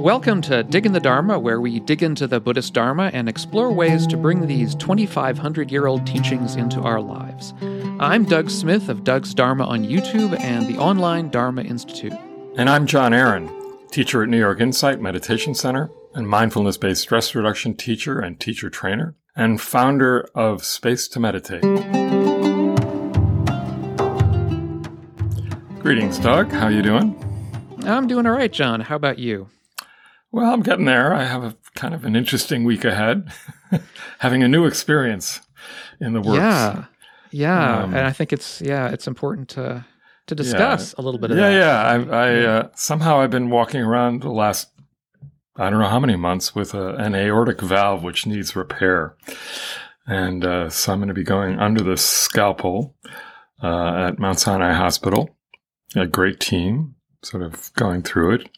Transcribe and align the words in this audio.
Welcome 0.00 0.40
to 0.42 0.62
Digging 0.62 0.92
the 0.92 0.98
Dharma, 0.98 1.38
where 1.38 1.60
we 1.60 1.78
dig 1.78 2.02
into 2.02 2.26
the 2.26 2.40
Buddhist 2.40 2.72
Dharma 2.72 3.10
and 3.12 3.28
explore 3.28 3.70
ways 3.70 4.06
to 4.06 4.16
bring 4.16 4.46
these 4.46 4.74
2,500 4.76 5.70
year 5.70 5.86
old 5.86 6.06
teachings 6.06 6.56
into 6.56 6.80
our 6.80 7.02
lives. 7.02 7.52
I'm 8.00 8.24
Doug 8.24 8.48
Smith 8.48 8.88
of 8.88 9.04
Doug's 9.04 9.34
Dharma 9.34 9.66
on 9.66 9.84
YouTube 9.84 10.40
and 10.40 10.66
the 10.66 10.78
online 10.78 11.28
Dharma 11.28 11.64
Institute. 11.64 12.14
And 12.56 12.70
I'm 12.70 12.86
Jon 12.86 13.12
Aaron, 13.12 13.50
teacher 13.90 14.22
at 14.22 14.30
New 14.30 14.38
York 14.38 14.58
Insight 14.58 15.02
Meditation 15.02 15.54
Center 15.54 15.90
and 16.14 16.26
mindfulness 16.26 16.78
based 16.78 17.02
stress 17.02 17.34
reduction 17.34 17.76
teacher 17.76 18.20
and 18.20 18.40
teacher 18.40 18.70
trainer, 18.70 19.16
and 19.36 19.60
founder 19.60 20.26
of 20.34 20.64
Space 20.64 21.08
to 21.08 21.20
Meditate. 21.20 21.60
Greetings, 25.82 26.18
Doug. 26.18 26.50
How 26.52 26.68
you 26.68 26.80
doing? 26.80 27.22
I'm 27.84 28.06
doing 28.06 28.24
all 28.24 28.32
right, 28.32 28.50
Jon. 28.50 28.80
How 28.80 28.96
about 28.96 29.18
you? 29.18 29.48
Well, 30.32 30.52
I'm 30.52 30.62
getting 30.62 30.84
there. 30.84 31.12
I 31.12 31.24
have 31.24 31.42
a 31.42 31.56
kind 31.74 31.94
of 31.94 32.04
an 32.04 32.14
interesting 32.14 32.64
week 32.64 32.84
ahead, 32.84 33.32
having 34.18 34.42
a 34.42 34.48
new 34.48 34.64
experience 34.66 35.40
in 36.00 36.12
the 36.12 36.20
works. 36.20 36.38
Yeah, 36.38 36.84
yeah, 37.32 37.82
um, 37.82 37.94
and 37.94 38.06
I 38.06 38.12
think 38.12 38.32
it's 38.32 38.60
yeah, 38.60 38.88
it's 38.90 39.06
important 39.06 39.48
to 39.50 39.84
to 40.26 40.34
discuss 40.34 40.94
yeah, 40.96 41.00
a 41.00 41.02
little 41.02 41.18
bit 41.20 41.32
of 41.32 41.36
yeah, 41.36 41.50
that. 41.50 42.08
Yeah, 42.08 42.14
I, 42.14 42.28
I 42.28 42.44
uh, 42.44 42.68
somehow 42.74 43.20
I've 43.20 43.30
been 43.30 43.50
walking 43.50 43.80
around 43.80 44.22
the 44.22 44.30
last 44.30 44.68
I 45.56 45.68
don't 45.68 45.80
know 45.80 45.88
how 45.88 46.00
many 46.00 46.16
months 46.16 46.54
with 46.54 46.74
a, 46.74 46.94
an 46.94 47.14
aortic 47.14 47.60
valve 47.60 48.04
which 48.04 48.24
needs 48.24 48.54
repair, 48.54 49.16
and 50.06 50.44
uh, 50.44 50.70
so 50.70 50.92
I'm 50.92 51.00
going 51.00 51.08
to 51.08 51.14
be 51.14 51.24
going 51.24 51.58
under 51.58 51.82
the 51.82 51.96
scalpel 51.96 52.94
uh, 53.62 54.08
at 54.08 54.18
Mount 54.18 54.38
Sinai 54.38 54.72
Hospital. 54.74 55.30
A 55.96 56.06
great 56.06 56.38
team, 56.38 56.94
sort 57.24 57.42
of 57.42 57.74
going 57.74 58.02
through 58.02 58.34
it, 58.34 58.48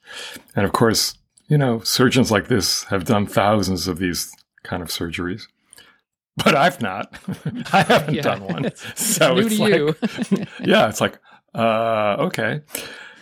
and 0.55 0.67
of 0.67 0.73
course 0.73 1.15
you 1.49 1.59
know, 1.59 1.81
surgeons 1.81 2.31
like 2.31 2.49
this 2.49 2.85
have 2.85 3.05
done 3.05 3.27
thousands 3.27 3.89
of 3.89 3.99
these 3.99 4.33
kind 4.63 4.83
of 4.83 4.89
surgeries, 4.89 5.47
but 6.37 6.55
I've 6.55 6.81
not. 6.81 7.15
I 7.73 7.83
haven't 7.83 8.15
yeah, 8.15 8.23
done 8.23 8.45
one. 8.45 8.71
So 8.95 9.37
it's 9.39 9.59
like, 9.59 9.75
you. 9.75 9.95
yeah, 10.61 10.89
it's 10.89 11.01
like, 11.01 11.19
uh, 11.55 12.17
okay. 12.19 12.63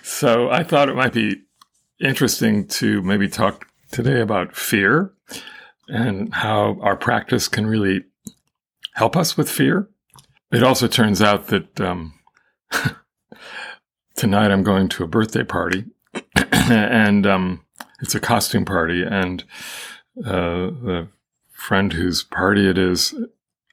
So 0.02 0.50
I 0.50 0.62
thought 0.62 0.88
it 0.88 0.96
might 0.96 1.12
be 1.12 1.42
interesting 2.00 2.66
to 2.66 3.02
maybe 3.02 3.28
talk 3.28 3.66
today 3.90 4.20
about 4.20 4.56
fear 4.56 5.12
and 5.88 6.32
how 6.32 6.78
our 6.80 6.96
practice 6.96 7.48
can 7.48 7.66
really 7.66 8.04
help 8.94 9.16
us 9.16 9.36
with 9.36 9.50
fear. 9.50 9.88
It 10.52 10.62
also 10.62 10.86
turns 10.86 11.20
out 11.20 11.48
that 11.48 11.80
um, 11.80 12.14
tonight 14.16 14.50
I'm 14.50 14.62
going 14.62 14.88
to 14.90 15.04
a 15.04 15.08
birthday 15.08 15.44
party, 15.44 15.84
and 16.52 17.26
um, 17.26 17.64
it's 18.02 18.14
a 18.14 18.20
costume 18.20 18.64
party, 18.64 19.02
and 19.02 19.42
uh, 20.24 20.70
the 20.70 21.08
friend 21.52 21.92
whose 21.92 22.22
party 22.22 22.68
it 22.68 22.78
is, 22.78 23.14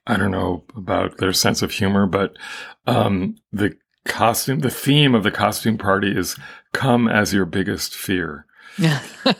I 0.06 0.18
don't 0.18 0.32
know 0.32 0.64
about 0.76 1.18
their 1.18 1.34
sense 1.34 1.62
of 1.62 1.72
humor, 1.72 2.06
but 2.06 2.38
um, 2.86 3.36
the 3.52 3.76
costume, 4.06 4.60
the 4.60 4.70
theme 4.70 5.14
of 5.16 5.24
the 5.24 5.32
costume 5.32 5.78
party 5.78 6.16
is 6.18 6.38
"Come 6.74 7.08
as 7.08 7.34
your 7.34 7.46
biggest 7.46 7.94
fear." 7.96 8.46
Yeah. 8.78 9.02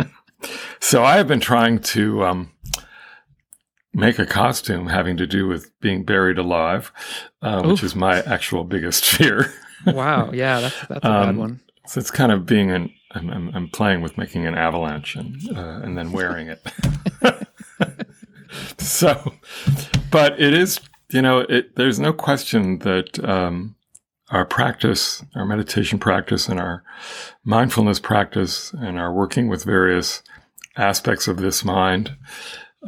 so 0.80 1.04
I 1.04 1.16
have 1.16 1.28
been 1.28 1.40
trying 1.40 1.78
to 1.80 2.24
um, 2.24 2.52
make 3.92 4.18
a 4.18 4.26
costume 4.26 4.86
having 4.88 5.16
to 5.18 5.26
do 5.26 5.46
with 5.46 5.70
being 5.80 6.04
buried 6.04 6.38
alive, 6.38 6.92
uh, 7.42 7.62
which 7.62 7.82
is 7.82 7.94
my 7.94 8.22
actual 8.22 8.64
biggest 8.64 9.04
fear. 9.16 9.52
wow. 9.86 10.30
Yeah, 10.32 10.60
that's 10.60 10.80
that's 10.86 10.98
a 11.04 11.08
bad 11.08 11.28
Um, 11.30 11.36
one. 11.36 11.60
So 11.86 11.98
it's 12.00 12.10
kind 12.10 12.30
of 12.32 12.46
being 12.46 12.70
an 12.70 12.92
I'm, 13.14 13.30
I'm, 13.30 13.50
I'm 13.54 13.68
playing 13.68 14.00
with 14.00 14.16
making 14.18 14.46
an 14.46 14.54
avalanche 14.54 15.16
and 15.16 15.36
uh, 15.56 15.80
and 15.82 15.96
then 15.96 16.12
wearing 16.12 16.48
it. 16.48 16.66
so, 18.78 19.34
but 20.10 20.40
it 20.40 20.54
is 20.54 20.80
you 21.10 21.22
know 21.22 21.40
it, 21.40 21.76
there's 21.76 22.00
no 22.00 22.12
question 22.12 22.78
that 22.80 23.22
um, 23.24 23.76
our 24.30 24.44
practice, 24.44 25.24
our 25.34 25.44
meditation 25.44 25.98
practice, 25.98 26.48
and 26.48 26.58
our 26.58 26.82
mindfulness 27.44 28.00
practice, 28.00 28.72
and 28.72 28.98
our 28.98 29.12
working 29.12 29.48
with 29.48 29.64
various 29.64 30.22
aspects 30.76 31.28
of 31.28 31.36
this 31.36 31.64
mind 31.64 32.16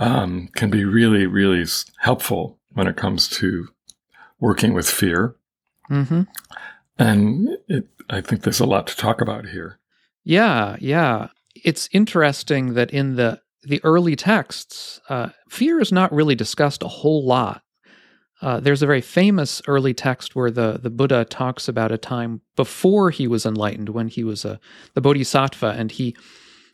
um, 0.01 0.49
can 0.55 0.71
be 0.71 0.85
really 0.85 1.27
really 1.27 1.65
helpful 1.99 2.59
when 2.71 2.87
it 2.87 2.97
comes 2.97 3.29
to 3.29 3.69
working 4.41 4.75
with 4.75 4.89
fear. 4.89 5.37
hmm 5.89 6.23
And 6.99 7.49
it, 7.69 7.89
I 8.11 8.21
think 8.21 8.43
there's 8.43 8.61
a 8.61 8.67
lot 8.67 8.87
to 8.89 8.97
talk 8.97 9.21
about 9.21 9.47
here. 9.47 9.79
Yeah, 10.25 10.77
yeah. 10.81 11.29
It's 11.55 11.89
interesting 11.93 12.75
that 12.75 12.91
in 12.91 13.17
the 13.17 13.41
the 13.63 13.81
early 13.83 14.15
texts, 14.15 15.01
uh, 15.09 15.31
fear 15.49 15.81
is 15.81 15.91
not 15.91 16.13
really 16.13 16.35
discussed 16.35 16.83
a 16.83 16.89
whole 16.89 17.27
lot. 17.27 17.63
Uh, 18.43 18.61
there's 18.61 18.83
a 18.83 18.87
very 18.87 19.01
famous 19.01 19.63
early 19.67 19.95
text 19.95 20.37
where 20.37 20.51
the, 20.51 20.79
the 20.83 20.91
Buddha 20.91 21.25
talks 21.25 21.67
about 21.67 21.91
a 21.91 21.97
time 21.97 22.43
before 22.57 23.11
he 23.11 23.27
was 23.27 23.47
enlightened, 23.47 23.89
when 23.89 24.09
he 24.09 24.23
was 24.23 24.45
a 24.45 24.61
the 24.95 25.01
Bodhisattva, 25.01 25.75
and 25.79 25.91
he 25.93 26.15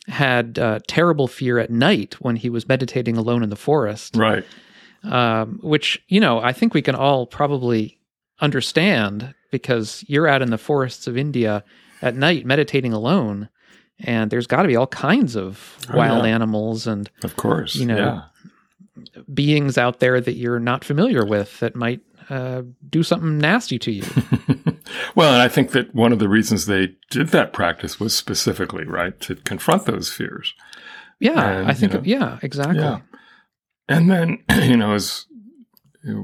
had 0.07 0.59
uh, 0.59 0.79
terrible 0.87 1.27
fear 1.27 1.59
at 1.59 1.69
night 1.69 2.15
when 2.19 2.35
he 2.35 2.49
was 2.49 2.67
meditating 2.67 3.15
alone 3.15 3.43
in 3.43 3.49
the 3.49 3.55
forest. 3.55 4.17
Right. 4.17 4.43
um, 5.03 5.59
which 5.63 6.03
you 6.07 6.19
know 6.19 6.39
I 6.39 6.51
think 6.51 6.73
we 6.73 6.81
can 6.81 6.95
all 6.95 7.25
probably 7.25 7.99
understand 8.41 9.33
because 9.51 10.03
you're 10.07 10.27
out 10.27 10.41
in 10.41 10.49
the 10.49 10.57
forests 10.57 11.07
of 11.07 11.15
India 11.15 11.63
at 12.01 12.15
night 12.15 12.45
meditating 12.45 12.93
alone, 12.93 13.49
and 13.99 14.31
there's 14.31 14.47
got 14.47 14.63
to 14.63 14.67
be 14.67 14.75
all 14.75 14.87
kinds 14.87 15.35
of 15.35 15.77
Oh, 15.91 15.97
wild 15.97 16.25
yeah. 16.25 16.31
animals 16.35 16.87
and 16.87 17.09
Of 17.23 17.35
course. 17.35 17.75
You 17.75 17.85
know, 17.87 17.97
yeah. 17.97 19.03
beings 19.33 19.77
out 19.77 19.99
there 19.99 20.19
that 20.21 20.33
you're 20.35 20.59
not 20.59 20.83
familiar 20.83 21.25
with 21.25 21.59
that 21.59 21.75
might 21.75 22.01
uh, 22.29 22.63
do 22.89 23.03
something 23.03 23.37
nasty 23.37 23.77
to 23.79 23.91
you. 23.91 24.03
well, 25.15 25.33
and 25.33 25.41
I 25.41 25.47
think 25.47 25.71
that 25.71 25.93
one 25.93 26.13
of 26.13 26.19
the 26.19 26.29
reasons 26.29 26.65
they 26.65 26.95
did 27.09 27.29
that 27.29 27.51
practice 27.53 27.99
was 27.99 28.15
specifically, 28.15 28.85
right, 28.85 29.19
to 29.21 29.35
confront 29.35 29.85
those 29.85 30.09
fears. 30.09 30.53
Yeah, 31.19 31.59
And, 31.59 31.69
I 31.69 31.73
think 31.73 31.91
you 31.93 31.97
know, 31.99 32.03
yeah, 32.05 32.39
exactly. 32.41 32.79
Yeah. 32.79 32.99
And 33.89 34.09
then, 34.09 34.43
you 34.63 34.77
know, 34.77 34.93
as 34.93 35.25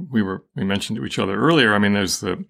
we 0.10 0.22
were, 0.22 0.44
we 0.56 0.64
mentioned 0.64 0.98
to 0.98 1.06
each 1.06 1.20
other 1.20 1.38
earlier, 1.38 1.74
I 1.74 1.78
mean, 1.80 1.94
there's 1.94 2.20
the 2.22 2.44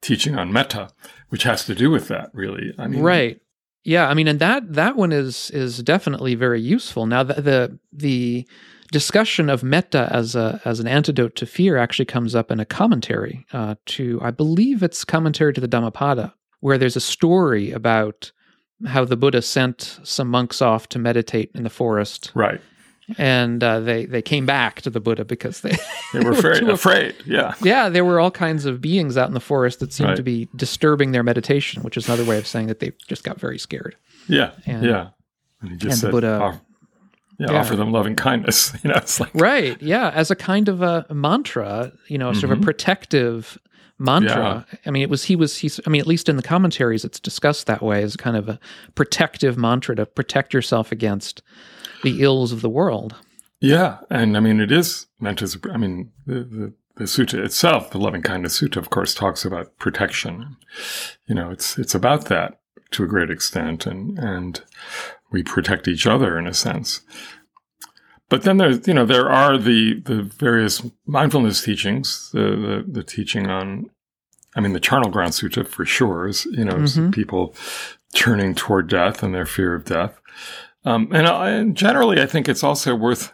teaching 0.00 0.36
on 0.36 0.52
metta, 0.52 0.88
which 1.34 1.42
has 1.42 1.64
to 1.64 1.74
do 1.74 1.90
with 1.90 2.06
that, 2.08 2.30
really. 2.32 2.72
I 2.78 2.86
mean, 2.86 3.02
right 3.02 3.40
yeah 3.84 4.08
i 4.08 4.14
mean 4.14 4.26
and 4.26 4.40
that 4.40 4.72
that 4.72 4.96
one 4.96 5.12
is 5.12 5.50
is 5.50 5.82
definitely 5.82 6.34
very 6.34 6.60
useful 6.60 7.06
now 7.06 7.22
the 7.22 7.34
the, 7.34 7.78
the 7.92 8.48
discussion 8.90 9.50
of 9.50 9.62
metta 9.62 10.08
as 10.10 10.34
a 10.34 10.60
as 10.64 10.80
an 10.80 10.86
antidote 10.86 11.36
to 11.36 11.46
fear 11.46 11.76
actually 11.76 12.04
comes 12.04 12.34
up 12.34 12.50
in 12.50 12.60
a 12.60 12.64
commentary 12.64 13.44
uh, 13.52 13.74
to 13.84 14.18
i 14.22 14.30
believe 14.30 14.82
it's 14.82 15.04
commentary 15.04 15.52
to 15.52 15.60
the 15.60 15.68
dhammapada 15.68 16.34
where 16.60 16.78
there's 16.78 16.96
a 16.96 17.00
story 17.00 17.70
about 17.70 18.32
how 18.86 19.04
the 19.04 19.16
buddha 19.16 19.42
sent 19.42 20.00
some 20.02 20.28
monks 20.28 20.62
off 20.62 20.88
to 20.88 20.98
meditate 20.98 21.50
in 21.54 21.62
the 21.62 21.70
forest 21.70 22.32
Right. 22.34 22.60
And 23.18 23.62
uh, 23.62 23.80
they 23.80 24.06
they 24.06 24.22
came 24.22 24.46
back 24.46 24.80
to 24.82 24.90
the 24.90 25.00
buddha 25.00 25.24
because 25.24 25.60
they 25.60 25.76
They 26.12 26.20
were 26.20 26.30
were 26.32 26.40
very 26.40 26.60
too 26.60 26.70
afraid. 26.70 27.14
Yeah. 27.26 27.54
yeah, 27.62 27.88
there 27.88 28.04
were 28.04 28.20
all 28.20 28.30
kinds 28.30 28.64
of 28.66 28.80
beings 28.80 29.16
out 29.16 29.28
in 29.28 29.34
the 29.34 29.40
forest 29.40 29.80
that 29.80 29.92
seemed 29.92 30.10
Right. 30.10 30.16
to 30.16 30.22
be 30.22 30.48
disturbing 30.56 31.12
their 31.12 31.22
meditation, 31.22 31.82
which 31.82 31.96
is 31.96 32.06
another 32.06 32.24
way 32.24 32.38
of 32.38 32.46
saying 32.46 32.68
that 32.68 32.78
they 32.80 32.92
just 33.08 33.24
got 33.24 33.38
very 33.40 33.58
scared. 33.58 33.96
Yeah. 34.28 34.52
And- 34.66 34.84
yeah. 34.84 35.08
And 35.60 35.70
he 35.72 35.76
just 35.76 36.02
and 36.02 36.08
the 36.08 36.12
Buddha- 36.14 36.40
off- 36.40 36.60
yeah, 37.38 37.50
Yeah. 37.50 37.58
offer 37.60 37.74
them 37.76 37.90
loving 37.90 38.14
kindness. 38.16 38.72
You 38.84 38.90
know, 38.90 38.96
it's 38.96 39.18
like, 39.18 39.30
Right. 39.34 39.80
Yeah. 39.82 40.10
As 40.14 40.30
a 40.30 40.36
kind 40.36 40.68
of 40.68 40.82
a 40.82 41.04
mantra, 41.12 41.92
you 42.08 42.16
know, 42.18 42.32
sort 42.32 42.44
of 42.44 42.50
a 42.52 42.56
Mhm. 42.56 42.64
protective 42.64 43.58
mantra. 43.98 44.66
I 44.84 44.90
mean, 44.90 45.02
it 45.02 45.10
was, 45.10 45.24
he 45.24 45.36
was, 45.36 45.56
he's, 45.58 45.80
I 45.86 45.90
mean, 45.90 46.00
at 46.00 46.06
least 46.06 46.28
in 46.28 46.36
the 46.36 46.42
commentaries, 46.42 47.04
it's 47.04 47.20
discussed 47.20 47.66
that 47.66 47.82
way 47.82 48.02
as 48.02 48.16
kind 48.16 48.36
of 48.36 48.48
a 48.48 48.58
protective 48.94 49.56
mantra 49.56 49.96
to 49.96 50.06
protect 50.06 50.52
yourself 50.52 50.92
against 50.92 51.42
the 52.02 52.22
ills 52.22 52.52
of 52.52 52.60
the 52.60 52.70
world. 52.70 53.14
Yeah, 53.60 53.98
and 54.10 54.36
I 54.36 54.40
mean 54.40 54.60
it 54.60 54.70
is 54.70 55.06
meant 55.20 55.40
as 55.40 55.56
I 55.72 55.78
mean 55.78 56.12
the, 56.26 56.34
the 56.44 56.74
the 56.96 57.04
sutta 57.04 57.42
itself, 57.42 57.90
the 57.90 57.98
loving 57.98 58.22
kindness 58.22 58.60
sutta, 58.60 58.76
of 58.76 58.90
course, 58.90 59.14
talks 59.14 59.44
about 59.44 59.78
protection. 59.78 60.56
You 61.26 61.34
know, 61.34 61.50
it's 61.50 61.78
it's 61.78 61.94
about 61.94 62.26
that 62.26 62.60
to 62.90 63.04
a 63.04 63.08
great 63.08 63.30
extent, 63.30 63.86
and 63.86 64.18
and 64.18 64.62
we 65.30 65.42
protect 65.42 65.88
each 65.88 66.06
other 66.06 66.38
in 66.38 66.46
a 66.46 66.54
sense. 66.54 67.00
But 68.34 68.42
then 68.42 68.56
there's 68.56 68.88
you 68.88 68.94
know 68.94 69.06
there 69.06 69.30
are 69.30 69.56
the 69.56 70.00
the 70.00 70.22
various 70.24 70.82
mindfulness 71.06 71.62
teachings, 71.62 72.30
the 72.32 72.40
the, 72.40 72.84
the 72.88 73.02
teaching 73.04 73.46
on, 73.48 73.90
I 74.56 74.60
mean 74.60 74.72
the 74.72 74.80
charnel 74.80 75.08
ground 75.08 75.34
sutta 75.34 75.64
for 75.64 75.84
sure 75.84 76.26
is 76.26 76.44
you 76.46 76.64
know 76.64 76.72
Mhm. 76.78 77.14
people 77.14 77.54
turning 78.12 78.56
toward 78.56 78.88
death 78.88 79.22
and 79.22 79.32
their 79.32 79.46
fear 79.46 79.72
of 79.76 79.84
death. 79.84 80.20
Um, 80.84 81.10
and, 81.12 81.28
I, 81.28 81.50
and 81.50 81.76
generally, 81.76 82.20
I 82.20 82.26
think 82.26 82.48
it's 82.48 82.64
also 82.64 82.96
worth, 82.96 83.32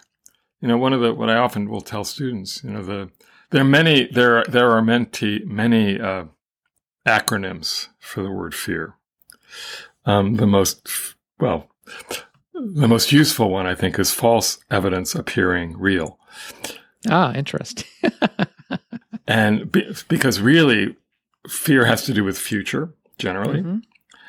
you 0.61 0.69
know, 0.69 0.77
one 0.77 0.93
of 0.93 1.01
the 1.01 1.15
what 1.15 1.31
I 1.31 1.37
often 1.37 1.71
will 1.71 1.81
tell 1.81 2.05
students, 2.05 2.63
you 2.63 2.69
know, 2.71 2.83
the 2.83 3.09
there 3.53 3.63
are 3.63 3.73
many 3.79 4.07
there 4.13 4.45
there 4.51 4.71
are 4.71 4.83
many 4.83 5.41
many 5.47 5.99
uh, 5.99 6.25
acronyms 7.07 7.89
for 7.99 8.23
the 8.23 8.31
word 8.31 8.55
fear. 8.55 8.97
Um, 10.05 10.35
the 10.35 10.47
most 10.47 11.15
well, 11.39 11.71
the 12.55 12.89
most 12.89 13.13
useful 13.13 13.51
one, 13.51 13.67
I 13.67 13.75
think, 13.75 13.99
is 13.99 14.11
false 14.11 14.59
evidence 14.71 15.15
appearing 15.15 15.79
real. 15.79 16.19
Ah, 17.09 17.33
interesting. 17.35 17.89
and 19.27 19.71
be, 19.71 19.95
because 20.09 20.41
really, 20.41 20.97
fear 21.49 21.85
has 21.87 22.05
to 22.05 22.13
do 22.15 22.25
with 22.25 22.39
future 22.39 22.93
generally. 23.19 23.63
Mhm. 23.63 23.83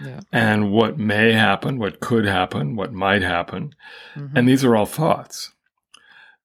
Yeah. 0.04 0.20
And 0.32 0.72
what 0.72 0.98
may 0.98 1.34
happen, 1.34 1.78
what 1.78 2.00
could 2.00 2.26
happen, 2.26 2.76
what 2.76 2.92
might 2.94 3.22
happen, 3.22 3.76
Mhm. 4.16 4.32
and 4.36 4.48
these 4.48 4.64
are 4.64 4.76
all 4.76 4.86
thoughts, 4.88 5.52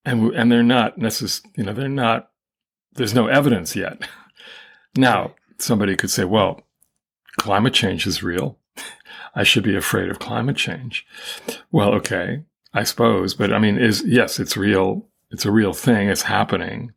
and 0.05 0.35
and 0.35 0.51
they're 0.53 0.63
not 0.63 0.99
necessarily, 0.99 1.53
you 1.57 1.65
know, 1.65 1.73
they're 1.73 1.89
not. 1.89 2.31
There's 2.95 3.15
no 3.15 3.27
evidence 3.29 3.77
yet. 3.77 4.03
Now, 4.99 5.35
somebody 5.59 5.95
could 5.95 6.11
say, 6.11 6.25
"Well, 6.25 6.63
climate 7.39 7.75
change 7.75 8.07
is 8.07 8.23
real. 8.23 8.59
I 9.37 9.45
should 9.45 9.63
be 9.63 9.77
afraid 9.77 10.09
of 10.09 10.19
climate 10.19 10.57
change." 10.57 11.07
Well, 11.71 11.95
okay, 11.95 12.43
I 12.75 12.83
suppose, 12.83 13.35
but 13.35 13.53
I 13.53 13.61
mean, 13.61 13.79
is 13.79 14.03
yes, 14.05 14.41
it's 14.41 14.57
real. 14.57 15.07
It's 15.31 15.45
a 15.45 15.53
real 15.53 15.73
thing. 15.73 16.09
It's 16.09 16.23
happening, 16.23 16.93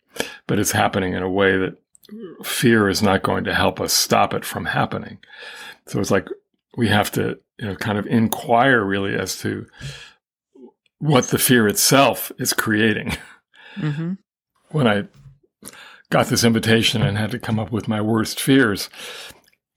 but 0.47 0.57
it's 0.57 0.71
happening 0.71 1.13
in 1.13 1.21
a 1.21 1.29
way 1.29 1.57
that 1.57 1.77
fear 2.43 2.89
is 2.89 3.03
not 3.03 3.21
going 3.21 3.43
to 3.43 3.53
help 3.53 3.79
us 3.79 3.93
stop 3.93 4.33
it 4.33 4.43
from 4.43 4.65
happening. 4.65 5.19
So 5.85 5.99
it's 5.99 6.11
like 6.11 6.27
we 6.75 6.87
have 6.87 7.11
to, 7.11 7.39
you 7.59 7.67
know, 7.67 7.75
kind 7.75 7.97
of 7.97 8.07
inquire 8.07 8.83
really 8.83 9.15
as 9.15 9.37
to 9.41 9.67
what 10.99 11.25
the 11.29 11.37
fear 11.37 11.67
itself 11.67 12.31
is 12.37 12.53
creating. 12.53 13.13
Mhm. 13.75 14.17
When 14.69 14.87
I 14.87 15.07
got 16.09 16.27
this 16.27 16.43
invitation 16.43 17.01
and 17.01 17.17
had 17.17 17.31
to 17.31 17.39
come 17.39 17.59
up 17.59 17.71
with 17.71 17.87
my 17.87 18.01
worst 18.01 18.39
fears, 18.39 18.89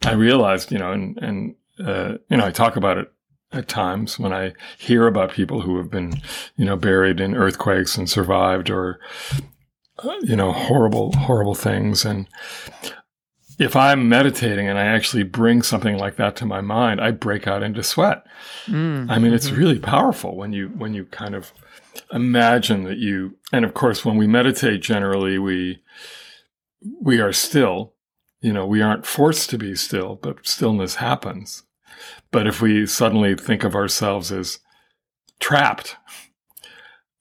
I 0.04 0.12
realized, 0.12 0.72
you 0.72 0.78
know, 0.78 0.92
and 0.92 1.18
and 1.18 1.54
uh, 1.78 2.14
you 2.28 2.36
know, 2.36 2.46
I 2.46 2.50
talk 2.50 2.76
about 2.76 2.98
it 2.98 3.12
at 3.52 3.68
times 3.68 4.18
when 4.18 4.32
I 4.32 4.52
hear 4.78 5.06
about 5.06 5.32
people 5.32 5.60
who 5.60 5.76
have 5.78 5.90
been, 5.90 6.20
you 6.56 6.64
know, 6.64 6.76
buried 6.76 7.20
in 7.20 7.34
earthquakes 7.36 7.96
and 7.98 8.08
survived, 8.08 8.70
or 8.70 8.98
uh, 9.98 10.16
you 10.22 10.36
know, 10.36 10.52
horrible, 10.52 11.12
horrible 11.12 11.54
things, 11.54 12.04
and 12.04 12.26
if 13.58 13.76
I'm 13.76 14.08
meditating 14.08 14.66
and 14.68 14.78
I 14.78 14.84
actually 14.86 15.22
bring 15.22 15.62
something 15.62 15.96
like 15.98 16.16
that 16.16 16.34
to 16.36 16.46
my 16.46 16.60
mind, 16.62 17.00
I 17.00 17.10
break 17.10 17.46
out 17.46 17.62
into 17.62 17.82
sweat. 17.82 18.24
Mm. 18.66 19.10
I 19.10 19.18
mean, 19.18 19.32
it's 19.34 19.50
Mhm. 19.50 19.56
really 19.56 19.78
powerful 19.78 20.36
when 20.36 20.52
you 20.52 20.68
when 20.68 20.94
you 20.94 21.04
kind 21.04 21.34
of 21.34 21.52
imagine 22.12 22.84
that 22.84 22.98
you. 22.98 23.36
And 23.52 23.64
of 23.64 23.74
course, 23.74 24.04
when 24.04 24.16
we 24.16 24.26
meditate, 24.26 24.80
generally 24.82 25.38
we 25.38 25.82
we 27.00 27.20
are 27.20 27.32
still. 27.32 27.92
You 28.42 28.52
know, 28.52 28.66
we 28.66 28.82
aren't 28.82 29.06
forced 29.06 29.48
to 29.50 29.58
be 29.58 29.74
still, 29.74 30.16
but 30.16 30.46
stillness 30.46 30.96
happens. 30.96 31.62
But 32.30 32.46
if 32.46 32.60
we 32.60 32.86
suddenly 32.86 33.34
think 33.36 33.64
of 33.64 33.74
ourselves 33.74 34.30
as 34.32 34.58
trapped, 35.40 35.96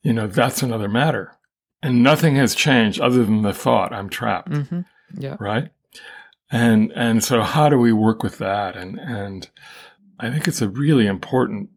you 0.04 0.14
know, 0.14 0.28
that's 0.28 0.62
another 0.64 0.90
matter. 0.90 1.38
And 1.84 2.04
nothing 2.04 2.36
has 2.36 2.56
changed 2.56 3.00
other 3.00 3.24
than 3.24 3.42
the 3.44 3.54
thought, 3.54 3.94
I'm 3.94 4.10
trapped 4.10 4.52
Mhm. 4.52 4.86
Yeah. 5.18 5.36
right 5.40 5.70
and 6.50 6.92
and 6.96 7.22
so 7.24 7.42
how 7.42 7.68
do 7.70 7.78
we 7.78 7.92
work 7.94 8.24
with 8.24 8.38
that 8.38 8.76
and 8.78 8.98
and 9.00 9.50
i 10.20 10.30
think 10.32 10.48
it's 10.48 10.62
a 10.62 10.70
really 10.70 11.06
important 11.08 11.70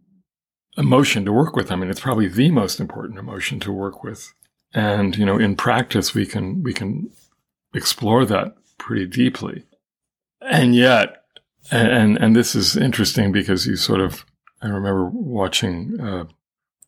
emotion 0.76 1.24
to 1.24 1.32
work 1.32 1.56
with 1.56 1.72
i 1.72 1.76
mean 1.76 1.90
it's 1.90 2.00
probably 2.00 2.28
the 2.28 2.50
most 2.52 2.78
important 2.80 3.18
emotion 3.18 3.58
to 3.60 3.72
work 3.72 4.04
with 4.04 4.32
and 4.72 5.16
you 5.16 5.24
know 5.26 5.36
in 5.38 5.56
practice 5.56 6.14
we 6.14 6.24
can 6.26 6.62
we 6.62 6.72
can 6.72 7.10
explore 7.74 8.24
that 8.24 8.54
pretty 8.86 9.06
deeply 9.06 9.64
and 10.42 10.74
yet 10.74 11.24
and 11.70 12.18
and 12.18 12.36
this 12.36 12.54
is 12.54 12.76
interesting 12.76 13.32
because 13.32 13.66
you 13.66 13.76
sort 13.76 14.00
of 14.00 14.24
i 14.60 14.66
remember 14.66 15.06
watching 15.08 15.98
uh, 16.00 16.24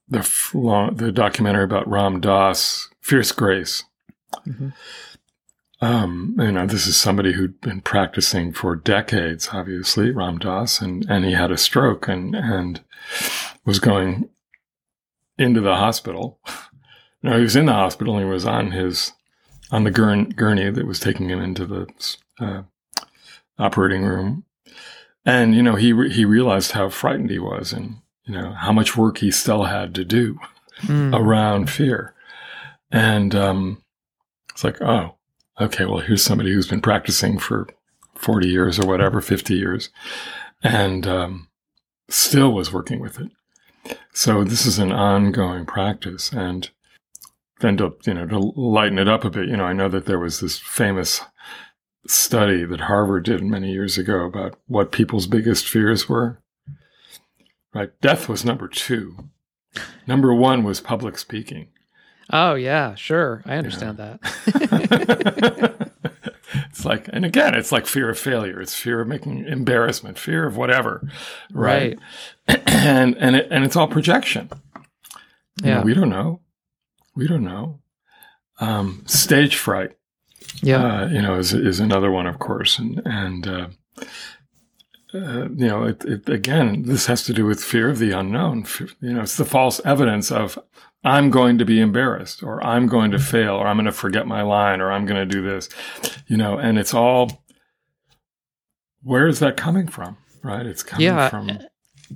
the 0.09 0.19
f- 0.19 0.51
long, 0.55 0.95
the 0.97 1.11
documentary 1.11 1.65
about 1.65 1.89
ram 1.89 2.21
dass 2.21 2.89
fierce 3.01 3.33
grace 3.33 3.85
Mhm. 4.47 4.73
um, 5.81 6.35
you 6.39 6.53
know, 6.53 6.67
this 6.67 6.87
is 6.87 6.97
somebody 6.97 7.33
who'd 7.33 7.61
been 7.61 7.81
practicing 7.81 8.53
for 8.53 8.75
decades, 8.75 9.51
obviously, 9.53 10.11
Ram 10.11 10.39
Dass, 10.39 10.81
and, 10.81 11.07
and 11.09 11.25
he 11.25 11.33
had 11.33 11.51
a 11.53 11.57
stroke 11.59 12.09
and, 12.09 12.35
and 12.35 12.81
was 13.65 13.79
going 13.79 14.29
into 15.39 15.61
the 15.61 15.77
hospital. 15.77 16.41
No, 17.23 17.37
he 17.37 17.43
was 17.43 17.57
in 17.57 17.67
the 17.67 17.73
hospital 17.73 18.15
and 18.17 18.25
he 18.25 18.31
was 18.31 18.45
on 18.47 18.71
his, 18.71 19.13
on 19.71 19.85
the 19.85 19.91
gurn, 19.91 20.31
gurney 20.31 20.71
that 20.71 20.87
was 20.87 21.01
taking 21.01 21.29
him 21.29 21.41
into 21.41 21.67
the 21.67 21.87
uh, 22.41 22.63
operating 23.59 24.05
room. 24.05 24.45
And, 25.25 25.55
you 25.55 25.63
know, 25.63 25.75
he, 25.75 25.93
re- 25.93 26.13
he 26.13 26.25
realized 26.25 26.73
how 26.73 26.89
frightened 26.89 27.31
he 27.31 27.39
was 27.39 27.73
and, 27.73 27.97
you 28.25 28.35
know, 28.35 28.53
how 28.53 28.73
much 28.73 28.97
work 28.97 29.19
he 29.19 29.31
still 29.31 29.65
had 29.65 29.95
to 29.97 30.05
do 30.05 30.39
Mm. 30.83 31.19
around 31.19 31.71
fear. 31.71 32.13
And 32.91 33.35
um, 33.35 33.83
it's 34.51 34.63
like, 34.63 34.77
oh, 34.83 35.15
okay, 35.59 35.87
well, 35.87 36.01
here's 36.01 36.23
somebody 36.23 36.53
who's 36.53 36.69
been 36.69 36.83
practicing 36.83 37.39
for 37.39 37.67
40 38.15 38.47
years 38.47 38.79
or 38.79 38.87
whatever, 38.87 39.23
50 39.23 39.55
years, 39.55 39.89
and 40.63 41.07
um, 41.07 41.49
still 42.11 42.53
was 42.53 42.75
working 42.75 43.01
with 43.01 43.19
it. 43.19 43.97
So 44.13 44.45
this 44.45 44.67
is 44.67 44.79
an 44.79 44.93
ongoing 44.93 45.65
practice. 45.65 46.31
And 46.31 46.69
then 47.61 47.77
to, 47.79 47.95
you 48.05 48.15
know, 48.15 48.27
to 48.27 48.39
lighten 48.39 48.99
it 48.99 49.09
up 49.09 49.25
a 49.25 49.31
bit, 49.31 49.49
you 49.49 49.57
know, 49.57 49.65
I 49.65 49.73
know 49.73 49.89
that 49.89 50.07
there 50.07 50.19
was 50.19 50.41
this 50.41 50.59
famous 50.59 51.23
study 52.07 52.65
that 52.65 52.83
Harvard 52.83 53.25
did 53.25 53.43
many 53.43 53.73
years 53.73 53.99
ago 53.99 54.25
about 54.25 54.59
what 54.67 54.93
people's 54.93 55.27
biggest 55.27 55.67
fears 55.69 56.09
were. 56.09 56.41
Right? 57.75 57.91
Death 58.01 58.29
was 58.29 58.45
number 58.45 58.69
two. 58.69 59.29
Number 60.07 60.33
one 60.35 60.63
was 60.65 60.81
public 60.81 61.19
speaking. 61.19 61.69
Oh 62.33 62.55
yeah, 62.55 62.95
sure. 62.95 63.43
I 63.47 63.57
understand 63.57 63.99
that. 63.99 64.21
it's 66.71 66.85
like, 66.85 67.09
and 67.13 67.25
again, 67.25 67.55
it's 67.55 67.71
like 67.73 67.87
fear 67.87 68.09
of 68.11 68.19
failure. 68.19 68.61
It's 68.61 68.75
fear 68.75 69.01
of 69.01 69.09
making 69.09 69.47
embarrassment, 69.47 70.19
fear 70.19 70.47
of 70.47 70.57
whatever, 70.57 71.09
right? 71.53 71.99
and 72.49 73.17
and 73.19 73.37
it, 73.37 73.49
and 73.51 73.65
it's 73.65 73.77
all 73.77 73.87
projection. 73.89 74.49
You 75.63 75.71
know, 75.71 75.77
Yeah. 75.79 75.83
we 75.83 75.95
don't 75.95 76.09
know. 76.11 76.41
We 77.17 77.27
don't 77.27 77.45
know. 77.45 77.81
Um, 78.61 79.03
stage 79.07 79.57
fright, 79.57 79.93
Yeah. 80.63 80.85
uh, 81.03 81.09
you 81.09 81.21
know, 81.23 81.37
is 81.39 81.53
is 81.53 81.81
another 81.81 82.11
one, 82.11 82.27
of 82.27 82.39
course, 82.39 82.79
and 82.79 83.03
and 83.05 83.47
uh, 83.49 83.67
uh, 85.15 85.49
you 85.55 85.67
know, 85.69 85.85
it, 85.85 86.05
it, 86.05 86.29
again, 86.29 86.83
this 86.83 87.07
has 87.07 87.23
to 87.25 87.33
do 87.33 87.47
with 87.47 87.63
fear 87.63 87.89
of 87.89 87.99
the 87.99 88.13
unknown. 88.13 88.67
You 89.01 89.15
know, 89.15 89.23
it's 89.23 89.37
the 89.37 89.45
false 89.45 89.81
evidence 89.85 90.31
of 90.31 90.59
I'm 91.05 91.31
going 91.31 91.59
to 91.59 91.65
be 91.65 91.81
embarrassed, 91.81 92.43
or 92.43 92.63
I'm 92.65 92.87
going 92.87 93.11
to 93.13 93.19
fail, 93.19 93.55
or 93.55 93.67
I'm 93.67 93.77
going 93.77 93.87
to 93.87 93.93
forget 93.93 94.27
my 94.27 94.43
line, 94.43 94.81
or 94.81 94.91
I'm 94.91 95.07
going 95.07 95.21
to 95.29 95.35
do 95.37 95.43
this. 95.43 95.69
You 96.27 96.37
know, 96.37 96.59
and 96.59 96.79
it's 96.79 96.95
all. 96.95 97.45
Where 99.03 99.27
is 99.29 99.39
that 99.39 99.57
coming 99.57 99.87
from? 99.89 100.17
Right? 100.43 100.67
It's 100.67 100.83
coming 100.83 101.05
Yeah. 101.07 101.29
from 101.29 101.59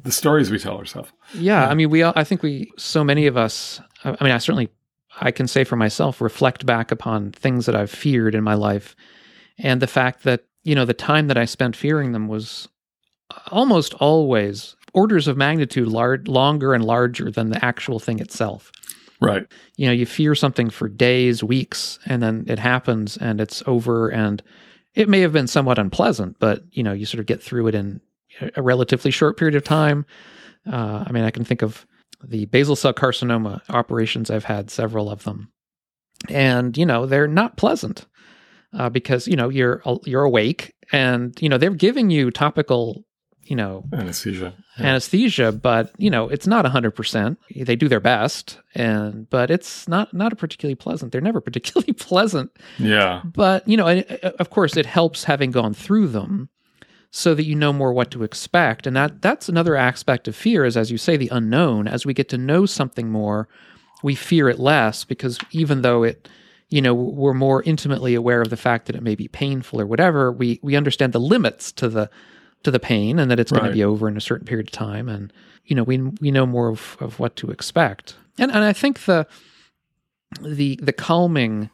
the 0.05 0.11
stories 0.13 0.51
we 0.51 0.59
tell 0.59 0.77
ourselves. 0.77 1.11
Yeah. 1.35 1.69
I 1.69 1.75
mean, 1.75 1.91
we 1.91 2.03
all, 2.03 2.13
I 2.17 2.25
think 2.25 2.43
we, 2.43 2.73
so 2.77 3.05
many 3.05 3.27
of 3.27 3.37
us, 3.37 3.81
I 4.05 4.11
mean, 4.25 4.33
I 4.33 4.39
certainly, 4.39 4.71
I 5.19 5.31
can 5.31 5.49
say 5.49 5.65
for 5.65 5.77
myself, 5.77 6.21
reflect 6.21 6.67
back 6.67 6.93
upon 6.93 7.33
things 7.33 7.67
that 7.67 7.75
I've 7.75 7.91
feared 7.91 8.35
in 8.35 8.45
my 8.45 8.55
life. 8.55 8.95
And 9.59 9.83
the 9.83 9.87
fact 9.87 10.23
that, 10.25 10.45
you 10.63 10.75
know, 10.75 10.85
the 10.85 10.95
time 10.95 11.29
that 11.29 11.39
I 11.39 11.45
spent 11.45 11.77
fearing 11.77 12.13
them 12.13 12.29
was 12.29 12.69
almost 13.49 13.95
always 13.95 14.77
orders 14.93 15.29
of 15.29 15.37
magnitude 15.37 15.89
lar- 15.89 16.23
longer 16.27 16.75
and 16.75 16.85
larger 16.85 17.31
than 17.31 17.51
the 17.51 17.65
actual 17.65 17.99
thing 17.99 18.19
itself. 18.19 18.71
Right. 19.21 19.47
You 19.77 19.87
know, 19.87 19.93
you 19.93 20.07
fear 20.07 20.35
something 20.35 20.71
for 20.71 20.89
days, 20.89 21.45
weeks, 21.45 21.99
and 22.07 22.23
then 22.23 22.45
it 22.49 22.59
happens 22.59 23.17
and 23.17 23.41
it's 23.41 23.63
over. 23.67 24.09
And 24.09 24.43
it 24.95 25.09
may 25.09 25.21
have 25.21 25.33
been 25.33 25.47
somewhat 25.47 25.79
unpleasant, 25.79 26.37
but, 26.39 26.65
you 26.73 26.83
know, 26.83 26.93
you 26.93 27.07
sort 27.07 27.21
of 27.21 27.27
get 27.27 27.43
through 27.43 27.67
it 27.67 27.75
in 27.75 28.01
a 28.57 28.63
relatively 28.63 29.11
short 29.11 29.37
period 29.37 29.55
of 29.55 29.65
time. 29.65 30.07
Uh, 30.71 31.05
I 31.07 31.13
mean, 31.13 31.25
I 31.25 31.31
can 31.31 31.45
think 31.45 31.63
of 31.63 31.87
the 32.25 32.47
basal 32.47 32.77
cell 32.77 32.93
carcinoma 32.93 33.63
operations. 33.69 34.31
I've 34.31 34.45
had 34.45 34.71
several 34.71 35.11
of 35.11 35.25
them, 35.25 35.53
and 36.29 36.77
you 36.77 36.87
know 36.87 37.07
they're 37.07 37.29
not 37.29 37.57
pleasant 37.57 38.07
uh, 38.73 38.91
because 38.91 39.27
you 39.27 39.37
know 39.37 39.49
you're 39.49 39.83
you're 40.05 40.25
awake, 40.25 40.75
and 40.93 41.37
you 41.41 41.49
know 41.49 41.59
they're 41.59 41.71
giving 41.71 42.11
you 42.11 42.31
topical, 42.31 43.05
you 43.45 43.57
know, 43.57 43.85
Anesthesia. 43.93 44.55
Yeah. 44.79 44.87
anesthesia, 44.87 45.53
but 45.53 45.93
you 45.99 46.11
know 46.11 46.29
it's 46.29 46.47
not 46.47 46.67
hundred 46.67 46.93
percent. 46.93 47.39
They 47.55 47.77
do 47.77 47.89
their 47.89 48.01
best, 48.01 48.59
and 48.75 49.29
but 49.29 49.51
it's 49.51 49.89
not 49.89 50.15
not 50.15 50.33
a 50.33 50.37
particularly 50.37 50.77
pleasant. 50.77 51.13
They're 51.13 51.21
never 51.21 51.41
particularly 51.51 51.93
pleasant 51.93 52.51
yeah. 52.79 53.23
but 53.25 53.67
you 53.69 53.77
know 53.77 53.87
uh, 53.87 54.31
of 54.39 54.51
course 54.51 54.77
it 54.77 54.87
helps 54.87 55.25
having 55.25 55.51
gone 55.51 55.75
through 55.75 56.09
them 56.09 56.49
so 57.11 57.35
that 57.35 57.45
you 57.45 57.55
know 57.55 57.73
more 57.73 57.93
what 57.93 58.11
to 58.13 58.23
expect. 58.23 58.87
And 58.87 58.97
that 58.97 59.23
that's 59.23 59.49
another 59.49 59.77
aspect 59.77 60.29
of 60.29 60.37
fear 60.37 60.65
is 60.65 60.77
as 60.77 60.91
you 60.91 60.99
say 60.99 61.17
the 61.17 61.29
unknown. 61.33 61.89
As 61.89 62.07
we 62.07 62.15
get 62.15 62.29
to 62.31 62.39
know 62.39 62.67
something 62.67 63.11
more 63.11 63.49
we 64.03 64.15
fear 64.15 64.49
it 64.49 64.59
less 64.59 65.05
because 65.05 65.39
even 65.51 65.83
though 65.83 66.03
it 66.03 66.29
you 66.69 66.81
know 66.81 66.95
we're 66.95 67.35
more 67.35 67.63
intimately 67.63 68.15
aware 68.15 68.41
of 68.41 68.51
the 68.51 68.57
fact 68.57 68.87
that 68.87 68.97
it 68.97 69.03
may 69.03 69.15
be 69.15 69.29
painful 69.29 69.81
or 69.81 69.87
whatever 69.87 70.33
we 70.33 70.61
we 70.63 70.77
understand 70.77 71.13
the 71.13 71.21
limits 71.21 71.73
to 71.73 71.89
the 71.89 72.11
to 72.63 72.71
the 72.71 72.81
pain 72.81 73.19
and 73.19 73.31
that 73.31 73.41
it's 73.41 73.53
going 73.53 73.65
to 73.65 73.73
be 73.73 73.83
over 73.83 74.07
in 74.07 74.17
a 74.17 74.21
certain 74.21 74.47
period 74.47 74.69
of 74.69 74.73
time. 74.73 75.09
And 75.09 75.33
you 75.65 75.75
know 75.75 75.83
we 75.83 75.99
we 75.99 76.31
know 76.31 76.47
more 76.47 76.69
of, 76.69 76.97
of 77.01 77.19
what 77.19 77.37
to 77.37 77.51
expect. 77.51 78.17
And 78.39 78.51
and 78.51 78.65
I 78.65 78.73
think 78.73 79.05
the 79.05 79.27
the 80.41 80.79
the 80.83 80.93
calming 80.93 81.71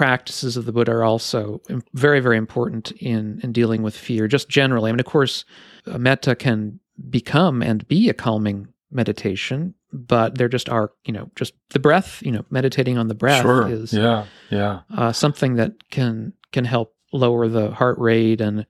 practices 0.00 0.56
of 0.56 0.64
the 0.64 0.72
Buddha 0.72 0.92
are 0.92 1.04
also 1.04 1.60
very 1.92 2.20
very 2.20 2.38
important 2.38 2.90
in 2.92 3.38
in 3.42 3.52
dealing 3.52 3.82
with 3.82 3.94
fear 3.94 4.26
just 4.26 4.48
generally 4.48 4.88
I 4.88 4.92
mean 4.94 5.00
of 5.00 5.04
course 5.04 5.44
uh, 5.86 5.98
metta 5.98 6.34
can 6.34 6.80
become 7.10 7.60
and 7.62 7.86
be 7.86 8.08
a 8.08 8.14
calming 8.14 8.68
meditation 8.90 9.74
but 9.92 10.38
there 10.38 10.48
just 10.48 10.70
are 10.70 10.92
you 11.04 11.12
know 11.12 11.30
just 11.36 11.52
the 11.74 11.78
breath 11.78 12.22
you 12.22 12.32
know 12.32 12.46
meditating 12.48 12.96
on 12.96 13.08
the 13.08 13.14
breath 13.14 13.42
sure. 13.42 13.68
is 13.68 13.92
Yeah. 13.92 14.24
Yeah. 14.48 14.80
uh, 14.96 15.12
something 15.12 15.56
that 15.56 15.90
can 15.90 16.32
can 16.50 16.64
help 16.64 16.94
lower 17.12 17.46
the 17.46 17.70
heart 17.72 17.98
rate 17.98 18.40
and 18.40 18.64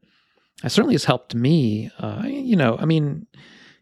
it 0.64 0.70
certainly 0.70 0.94
has 0.94 1.04
helped 1.04 1.37
me 1.37 1.92
uh, 2.00 2.25
you 2.26 2.56
know 2.56 2.76
i 2.80 2.84
mean 2.84 3.28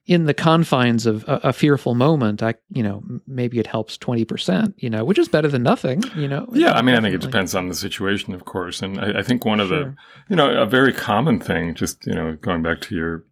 in 0.08 0.24
the 0.24 0.34
confines 0.34 1.06
of 1.06 1.22
a, 1.28 1.40
a 1.44 1.52
fearful 1.52 1.94
moment 1.94 2.42
i 2.42 2.54
you 2.70 2.82
know 2.82 3.02
maybe 3.26 3.58
it 3.60 3.66
helps 3.66 3.96
20% 3.98 4.74
you 4.78 4.90
know 4.90 5.04
which 5.04 5.18
is 5.18 5.28
better 5.28 5.48
than 5.48 5.62
nothing 5.62 6.02
you 6.16 6.26
know 6.26 6.46
Yeah, 6.52 6.72
I 6.72 6.82
mean, 6.82 6.96
I 6.96 7.00
think 7.00 7.14
it 7.14 7.20
depends 7.20 7.54
on 7.54 7.68
the 7.68 7.74
situation, 7.74 8.34
of 8.34 8.44
course. 8.44 8.82
And 8.82 8.98
I, 8.98 9.20
I 9.20 9.22
think 9.22 9.44
one 9.44 9.60
of 9.60 9.68
the, 9.68 9.94
you 10.28 10.36
know, 10.36 10.50
a 10.50 10.66
very 10.66 10.92
common 10.92 11.38
thing, 11.40 11.74
just 11.74 12.06
you 12.06 12.14
know, 12.14 12.36
going 12.40 12.62
back 12.62 12.80
to 12.82 12.94
your 12.94 13.24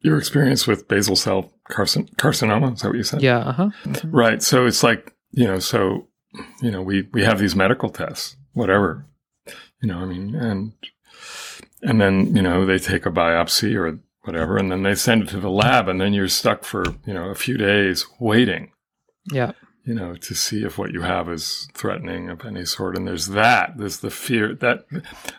your 0.00 0.16
experience 0.18 0.66
with 0.66 0.86
basal 0.88 1.16
cell 1.16 1.52
carcin- 1.70 2.08
carcinoma, 2.16 2.74
is 2.74 2.80
that 2.82 2.88
what 2.88 2.96
you 2.96 3.02
said? 3.02 3.22
yeah 3.22 3.38
uh-huh 3.38 3.70
Right. 4.04 4.42
So 4.42 4.66
it's 4.66 4.82
like, 4.82 5.14
you 5.32 5.46
know, 5.46 5.58
so, 5.58 6.08
you 6.62 6.70
know, 6.70 6.82
we, 6.82 7.08
we 7.12 7.24
have 7.24 7.38
these 7.38 7.56
medical 7.56 7.88
tests, 7.90 8.36
whatever, 8.52 9.06
you 9.82 9.88
know, 9.88 9.98
I 9.98 10.04
mean, 10.04 10.34
and, 10.34 10.72
and 11.82 12.00
then, 12.00 12.36
you 12.36 12.42
know, 12.42 12.64
they 12.66 12.78
take 12.78 13.06
a 13.06 13.10
biopsy 13.10 13.74
or 13.76 13.98
whatever, 14.24 14.58
and 14.58 14.70
then 14.70 14.82
they 14.82 14.94
send 14.94 15.22
it 15.22 15.28
to 15.30 15.40
the 15.40 15.50
lab, 15.50 15.88
and 15.88 16.00
then 16.00 16.12
you're 16.12 16.28
stuck 16.28 16.64
for, 16.64 16.84
you 17.06 17.14
know, 17.14 17.30
a 17.30 17.34
few 17.34 17.56
days 17.56 18.06
waiting, 18.18 18.72
yeah 19.30 19.52
you 19.86 19.92
know, 19.92 20.14
to 20.14 20.34
see 20.34 20.64
if 20.64 20.78
what 20.78 20.92
you 20.92 21.02
have 21.02 21.28
is 21.28 21.68
threatening 21.74 22.30
of 22.30 22.42
any 22.46 22.64
sort. 22.64 22.96
And 22.96 23.06
there's 23.06 23.26
that, 23.26 23.76
there's 23.76 24.00
the 24.00 24.08
fear 24.08 24.54
that, 24.54 24.86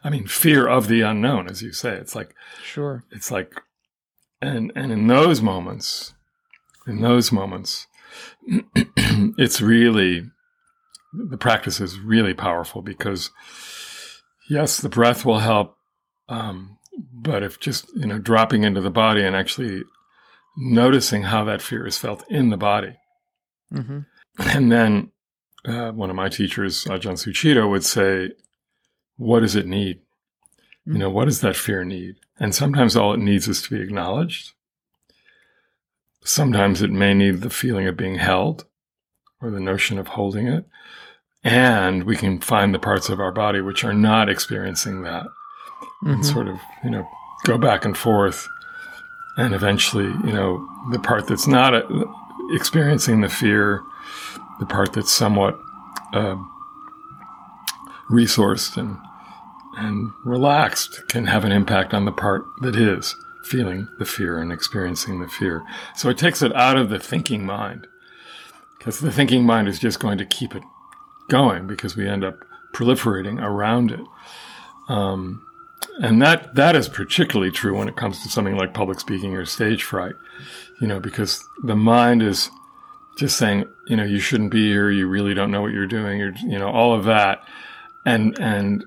I 0.03 0.11
mean, 0.11 0.27
fear 0.27 0.67
of 0.67 0.87
the 0.87 1.01
unknown, 1.01 1.49
as 1.49 1.63
you 1.63 1.71
say. 1.71 1.95
It's 1.95 2.15
like, 2.15 2.35
sure 2.63 3.03
it's 3.09 3.31
like 3.31 3.59
and 4.41 4.71
and 4.75 4.91
in 4.91 5.07
those 5.07 5.41
moments 5.41 6.13
in 6.87 7.01
those 7.01 7.31
moments 7.31 7.87
it's 8.97 9.61
really 9.61 10.23
the 11.13 11.37
practice 11.37 11.79
is 11.79 11.99
really 11.99 12.33
powerful 12.33 12.81
because 12.81 13.31
yes 14.49 14.77
the 14.77 14.89
breath 14.89 15.25
will 15.25 15.39
help 15.39 15.77
um, 16.27 16.74
but 17.13 17.43
if 17.43 17.59
just 17.59 17.93
you 17.95 18.05
know 18.07 18.19
dropping 18.19 18.63
into 18.63 18.81
the 18.81 18.89
body 18.89 19.23
and 19.23 19.35
actually 19.35 19.83
noticing 20.57 21.23
how 21.23 21.43
that 21.43 21.61
fear 21.61 21.85
is 21.85 21.97
felt 21.97 22.23
in 22.29 22.49
the 22.49 22.57
body. 22.57 22.95
Hmm 23.71 24.01
and 24.39 24.71
then 24.71 25.11
uh, 25.65 25.91
one 25.91 26.09
of 26.09 26.15
my 26.15 26.29
teachers 26.29 26.85
ajahn 26.85 27.13
sucitto 27.13 27.69
would 27.69 27.83
say 27.83 28.31
what 29.17 29.39
does 29.39 29.55
it 29.55 29.65
need? 29.65 30.01
You 30.85 30.97
know 30.97 31.09
what 31.09 31.25
does 31.25 31.41
that 31.41 31.55
fear 31.55 31.83
need? 31.83 32.15
And 32.39 32.53
sometimes 32.53 32.95
all 32.95 33.13
it 33.13 33.19
needs 33.19 33.47
is 33.47 33.61
to 33.63 33.75
be 33.75 33.81
acknowledged. 33.81 34.51
Sometimes 36.23 36.81
it 36.81 36.91
may 36.91 37.13
need 37.13 37.41
the 37.41 37.49
feeling 37.49 37.87
of 37.87 37.95
being 37.95 38.15
held 38.15 38.65
or 39.41 39.49
the 39.51 39.59
notion 39.59 39.97
of 39.97 40.09
holding 40.09 40.47
it. 40.47 40.65
And 41.43 42.03
we 42.03 42.17
can 42.17 42.41
find 42.41 42.73
the 42.73 42.79
parts 42.79 43.09
of 43.09 43.19
our 43.19 43.31
body 43.31 43.61
which 43.61 43.83
are 43.83 43.93
not 43.93 44.29
experiencing 44.29 45.03
that 45.03 45.27
and 46.05 46.21
Mhm. 46.21 46.25
sort 46.33 46.47
of 46.47 46.59
you 46.83 46.89
know 46.89 47.05
go 47.43 47.57
back 47.57 47.83
and 47.85 47.97
forth 47.97 48.47
and 49.37 49.53
eventually 49.53 50.05
you 50.05 50.33
know 50.33 50.65
the 50.91 50.99
part 50.99 51.27
that's 51.27 51.47
not 51.47 51.73
uh 51.73 51.83
experiencing 52.51 53.21
the 53.21 53.29
fear 53.29 53.81
the 54.59 54.65
part 54.65 54.93
that's 54.93 55.11
somewhat 55.11 55.59
uh, 56.13 56.35
resourced 58.09 58.77
and 58.77 58.97
and 59.77 60.11
relaxed 60.23 61.05
can 61.09 61.25
have 61.25 61.43
an 61.43 61.51
impact 61.51 61.93
on 61.93 62.05
the 62.05 62.11
part 62.11 62.45
that 62.61 62.75
is 62.75 63.15
feeling 63.43 63.87
the 63.99 64.05
fear 64.05 64.37
and 64.39 64.51
experiencing 64.51 65.19
the 65.19 65.27
fear. 65.27 65.63
So 65.95 66.09
it 66.09 66.17
takes 66.17 66.41
it 66.41 66.55
out 66.55 66.77
of 66.77 66.89
the 66.89 66.97
thinking 66.97 67.45
mind 67.45 67.85
because 68.77 69.01
the 69.01 69.11
thinking 69.11 69.45
mind 69.45 69.67
is 69.67 69.77
just 69.77 69.99
going 69.99 70.17
to 70.19 70.25
keep 70.25 70.55
it 70.55 70.63
going 71.27 71.67
because 71.67 71.97
we 71.97 72.07
end 72.07 72.23
up 72.23 72.45
proliferating 72.73 73.41
around 73.43 73.91
it. 73.91 73.99
Um, 74.87 75.45
and 76.01 76.21
that 76.21 76.55
that 76.55 76.75
is 76.75 76.89
particularly 76.89 77.51
true 77.51 77.77
when 77.77 77.87
it 77.87 77.95
comes 77.95 78.21
to 78.23 78.29
something 78.29 78.57
like 78.57 78.73
public 78.73 78.99
speaking 78.99 79.35
or 79.35 79.45
stage 79.45 79.83
fright, 79.83 80.15
you 80.81 80.87
know, 80.87 80.99
because 80.99 81.43
the 81.63 81.75
mind 81.75 82.21
is 82.21 82.49
just 83.17 83.37
saying, 83.37 83.65
you 83.87 83.95
know, 83.95 84.03
you 84.03 84.19
shouldn't 84.19 84.51
be 84.51 84.67
here, 84.67 84.89
you 84.89 85.07
really 85.07 85.33
don't 85.33 85.51
know 85.51 85.61
what 85.61 85.71
you're 85.71 85.87
doing, 85.87 86.19
you're, 86.19 86.35
you 86.45 86.59
know, 86.59 86.69
all 86.69 86.93
of 86.93 87.05
that, 87.05 87.39
and 88.05 88.37
and 88.39 88.83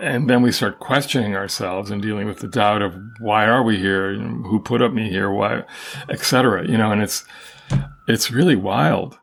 and 0.00 0.28
then 0.28 0.42
we 0.42 0.52
start 0.52 0.78
questioning 0.78 1.34
ourselves 1.34 1.90
and 1.90 2.02
dealing 2.02 2.26
with 2.26 2.40
the 2.40 2.48
doubt 2.48 2.82
of 2.82 2.94
why 3.18 3.46
are 3.46 3.62
we 3.62 3.78
here, 3.78 4.14
who 4.14 4.60
put 4.60 4.82
up 4.82 4.92
me 4.92 5.08
here, 5.10 5.30
why, 5.30 5.62
etc. 6.08 6.66
You 6.68 6.78
know, 6.78 6.92
and 6.92 7.02
it's 7.02 7.24
it's 8.08 8.30
really 8.30 8.56
wild 8.56 9.18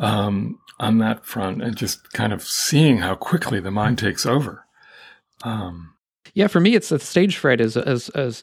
um, 0.00 0.58
on 0.80 0.98
that 0.98 1.24
front, 1.24 1.62
and 1.62 1.76
just 1.76 2.12
kind 2.12 2.32
of 2.32 2.42
seeing 2.42 2.98
how 2.98 3.14
quickly 3.14 3.60
the 3.60 3.70
mind 3.70 3.98
takes 3.98 4.26
over. 4.26 4.66
Um, 5.42 5.93
Yeah, 6.34 6.48
for 6.48 6.60
me, 6.60 6.74
it's 6.74 6.88
the 6.90 6.98
stage 6.98 7.36
fright 7.36 7.60
is 7.60 7.76
as 7.76 8.08
as 8.10 8.42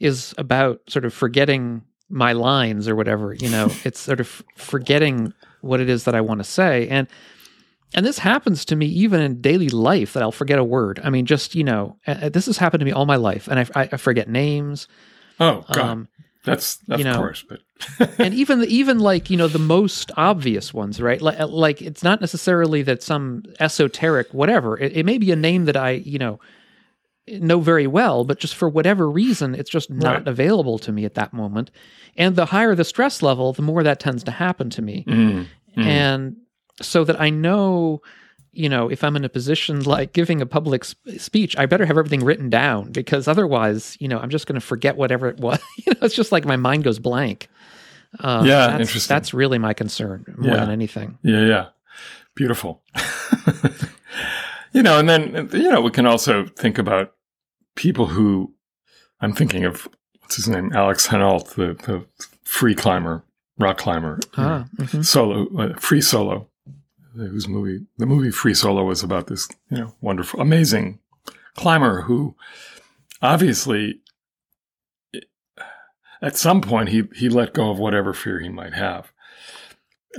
is 0.00 0.34
about 0.38 0.80
sort 0.88 1.04
of 1.04 1.12
forgetting 1.12 1.82
my 2.08 2.32
lines 2.32 2.88
or 2.88 2.96
whatever. 2.96 3.34
You 3.34 3.50
know, 3.50 3.70
it's 3.84 4.00
sort 4.00 4.20
of 4.20 4.42
forgetting 4.56 5.32
what 5.60 5.80
it 5.80 5.88
is 5.88 6.04
that 6.04 6.14
I 6.14 6.20
want 6.20 6.40
to 6.40 6.44
say, 6.44 6.88
and 6.88 7.06
and 7.94 8.04
this 8.04 8.18
happens 8.18 8.64
to 8.66 8.76
me 8.76 8.86
even 8.86 9.20
in 9.20 9.40
daily 9.40 9.68
life 9.68 10.12
that 10.14 10.22
I'll 10.22 10.32
forget 10.32 10.58
a 10.58 10.64
word. 10.64 11.00
I 11.04 11.10
mean, 11.10 11.26
just 11.26 11.54
you 11.54 11.64
know, 11.64 11.96
this 12.06 12.46
has 12.46 12.58
happened 12.58 12.80
to 12.80 12.84
me 12.84 12.92
all 12.92 13.06
my 13.06 13.16
life, 13.16 13.48
and 13.48 13.60
I, 13.60 13.82
I, 13.82 13.88
I 13.92 13.96
forget 13.96 14.28
names. 14.28 14.88
oh 15.40 15.64
God, 15.72 15.78
Um, 15.78 16.08
that's 16.44 16.78
of 16.90 16.98
you 16.98 17.04
know, 17.04 17.16
course, 17.16 17.44
but 17.48 17.60
and 18.18 18.34
even 18.34 18.62
even 18.64 18.98
like 18.98 19.30
you 19.30 19.36
know 19.36 19.48
the 19.48 19.58
most 19.58 20.12
obvious 20.16 20.74
ones, 20.74 21.00
right? 21.00 21.20
Like, 21.20 21.38
like 21.48 21.82
it's 21.82 22.02
not 22.02 22.20
necessarily 22.20 22.82
that 22.82 23.02
some 23.02 23.44
esoteric 23.60 24.32
whatever. 24.34 24.78
It, 24.78 24.96
it 24.96 25.06
may 25.06 25.18
be 25.18 25.32
a 25.32 25.36
name 25.36 25.64
that 25.64 25.76
I 25.76 25.90
you 25.92 26.18
know 26.18 26.38
know 27.28 27.60
very 27.60 27.86
well, 27.86 28.24
but 28.24 28.38
just 28.38 28.54
for 28.54 28.68
whatever 28.68 29.10
reason, 29.10 29.54
it's 29.54 29.70
just 29.70 29.90
not 29.90 30.18
Right. 30.18 30.28
available 30.28 30.78
to 30.80 30.92
me 30.92 31.04
at 31.04 31.14
that 31.14 31.32
moment. 31.32 31.70
And 32.16 32.36
the 32.36 32.46
higher 32.46 32.74
the 32.74 32.84
stress 32.84 33.22
level, 33.22 33.52
the 33.52 33.62
more 33.62 33.82
that 33.82 34.00
tends 34.00 34.22
to 34.24 34.30
happen 34.30 34.70
to 34.70 34.82
me. 34.82 35.04
Mm, 35.08 35.46
mm. 35.76 35.84
And 35.84 36.36
so 36.82 37.04
that 37.04 37.20
I 37.20 37.30
know, 37.30 38.02
you 38.52 38.68
know, 38.68 38.88
if 38.88 39.02
I'm 39.02 39.16
in 39.16 39.24
a 39.24 39.28
position 39.28 39.82
like 39.82 40.12
giving 40.12 40.40
a 40.42 40.46
public 40.46 40.84
sp- 40.86 41.16
speech, 41.18 41.56
I 41.56 41.66
better 41.66 41.86
have 41.86 41.96
everything 41.98 42.24
written 42.24 42.50
down 42.50 42.92
because 42.92 43.26
otherwise, 43.26 43.96
you 44.00 44.06
know, 44.08 44.18
I'm 44.18 44.30
just 44.30 44.46
going 44.46 44.60
to 44.60 44.66
forget 44.66 44.96
whatever 44.96 45.28
it 45.28 45.38
was. 45.38 45.58
you 45.78 45.92
know, 45.92 45.98
it's 46.02 46.14
just 46.14 46.30
like 46.32 46.44
my 46.44 46.56
mind 46.56 46.84
goes 46.84 46.98
blank. 46.98 47.48
Uh, 48.20 48.42
Yeah, 48.46 48.66
that's, 48.68 48.80
interesting. 48.82 49.14
That's 49.14 49.34
really 49.34 49.58
my 49.58 49.72
concern 49.74 50.24
more 50.36 50.50
Yeah. 50.54 50.60
than 50.60 50.70
anything. 50.70 51.18
Yeah, 51.22 51.40
yeah. 51.46 51.66
Beautiful. 52.36 52.82
you 54.74 54.82
know, 54.82 54.98
and 54.98 55.08
then, 55.08 55.48
you 55.52 55.70
know, 55.70 55.80
we 55.80 55.90
can 55.90 56.04
also 56.06 56.44
think 56.46 56.76
about 56.78 57.14
people 57.76 58.06
who 58.06 58.52
I'm 59.20 59.32
thinking 59.32 59.64
of, 59.64 59.88
what's 60.20 60.36
his 60.36 60.48
name? 60.48 60.72
Alex 60.74 61.06
Honnold, 61.08 61.54
the, 61.54 61.74
the 61.86 62.04
free 62.42 62.74
climber, 62.74 63.24
rock 63.58 63.78
climber, 63.78 64.20
Ah, 64.36 64.66
mhm. 64.76 65.04
solo, 65.04 65.46
uh, 65.58 65.74
free 65.78 66.00
solo, 66.02 66.48
whose 67.14 67.48
movie, 67.48 67.86
the 67.98 68.06
movie 68.06 68.30
Free 68.30 68.54
Solo 68.54 68.84
was 68.84 69.02
about 69.04 69.28
this, 69.28 69.48
you 69.70 69.78
know, 69.78 69.94
wonderful, 70.00 70.40
amazing 70.40 70.98
climber 71.54 72.02
who 72.02 72.34
obviously 73.22 74.00
at 76.20 76.36
some 76.36 76.60
point 76.60 76.88
he, 76.88 77.04
he 77.14 77.28
let 77.28 77.54
go 77.54 77.70
of 77.70 77.78
whatever 77.78 78.12
fear 78.12 78.40
he 78.40 78.48
might 78.48 78.74
have. 78.74 79.12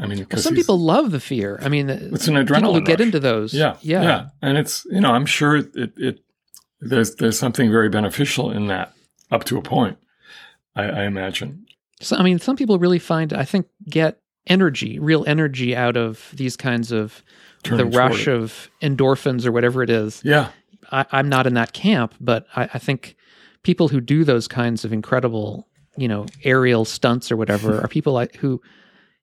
I 0.02 0.08
mean, 0.08 0.26
Well, 0.32 0.42
some 0.42 0.56
people 0.56 0.80
love 0.80 1.12
the 1.12 1.20
fear. 1.20 1.60
I 1.62 1.70
mean, 1.70 1.90
it's 1.90 2.28
an 2.28 2.36
adrenaline. 2.36 2.56
people 2.56 2.74
who 2.76 2.82
get 2.82 3.00
rush. 3.00 3.06
into 3.06 3.20
those. 3.20 3.54
Yeah, 3.54 3.78
Yeah. 3.82 4.02
yeah, 4.02 4.28
and 4.42 4.58
it's 4.58 4.86
you 4.92 5.00
know 5.02 5.12
I'm 5.12 5.26
sure 5.26 5.58
it, 5.58 5.70
it 5.76 6.20
there's 6.82 7.16
there's 7.16 7.40
something 7.40 7.72
very 7.72 7.90
beneficial 7.90 8.52
in 8.52 8.68
that 8.68 8.94
up 9.32 9.44
to 9.46 9.58
a 9.58 9.62
point. 9.62 9.98
I, 10.76 10.84
I 10.84 11.04
imagine. 11.04 11.66
So, 12.02 12.18
I 12.18 12.24
mean, 12.24 12.40
some 12.40 12.58
people 12.58 12.78
really 12.78 13.00
find, 13.00 13.32
I 13.32 13.46
think, 13.46 13.68
get 13.90 14.20
energy, 14.48 15.00
real 15.00 15.24
energy 15.26 15.76
out 15.76 15.96
of 15.96 16.30
these 16.34 16.58
kinds 16.58 16.92
of 16.92 17.24
Turning 17.64 17.90
the 17.90 17.98
rush 17.98 18.28
of 18.28 18.70
endorphins 18.82 19.46
or 19.46 19.52
whatever 19.52 19.82
it 19.82 19.90
is. 19.90 20.22
Yeah, 20.24 20.50
I, 20.92 21.06
I'm 21.12 21.30
not 21.30 21.48
in 21.48 21.54
that 21.56 21.74
camp, 21.74 22.14
but 22.20 22.46
I, 22.56 22.70
I 22.74 22.80
think 22.80 23.16
people 23.64 23.88
who 23.88 24.00
do 24.02 24.24
those 24.24 24.48
kinds 24.48 24.86
of 24.86 24.94
incredible, 24.94 25.68
you 25.98 26.08
know, 26.08 26.28
aerial 26.44 26.86
stunts 26.86 27.32
or 27.32 27.38
whatever 27.38 27.82
are 27.84 27.88
people 27.88 28.14
like 28.14 28.36
who, 28.36 28.62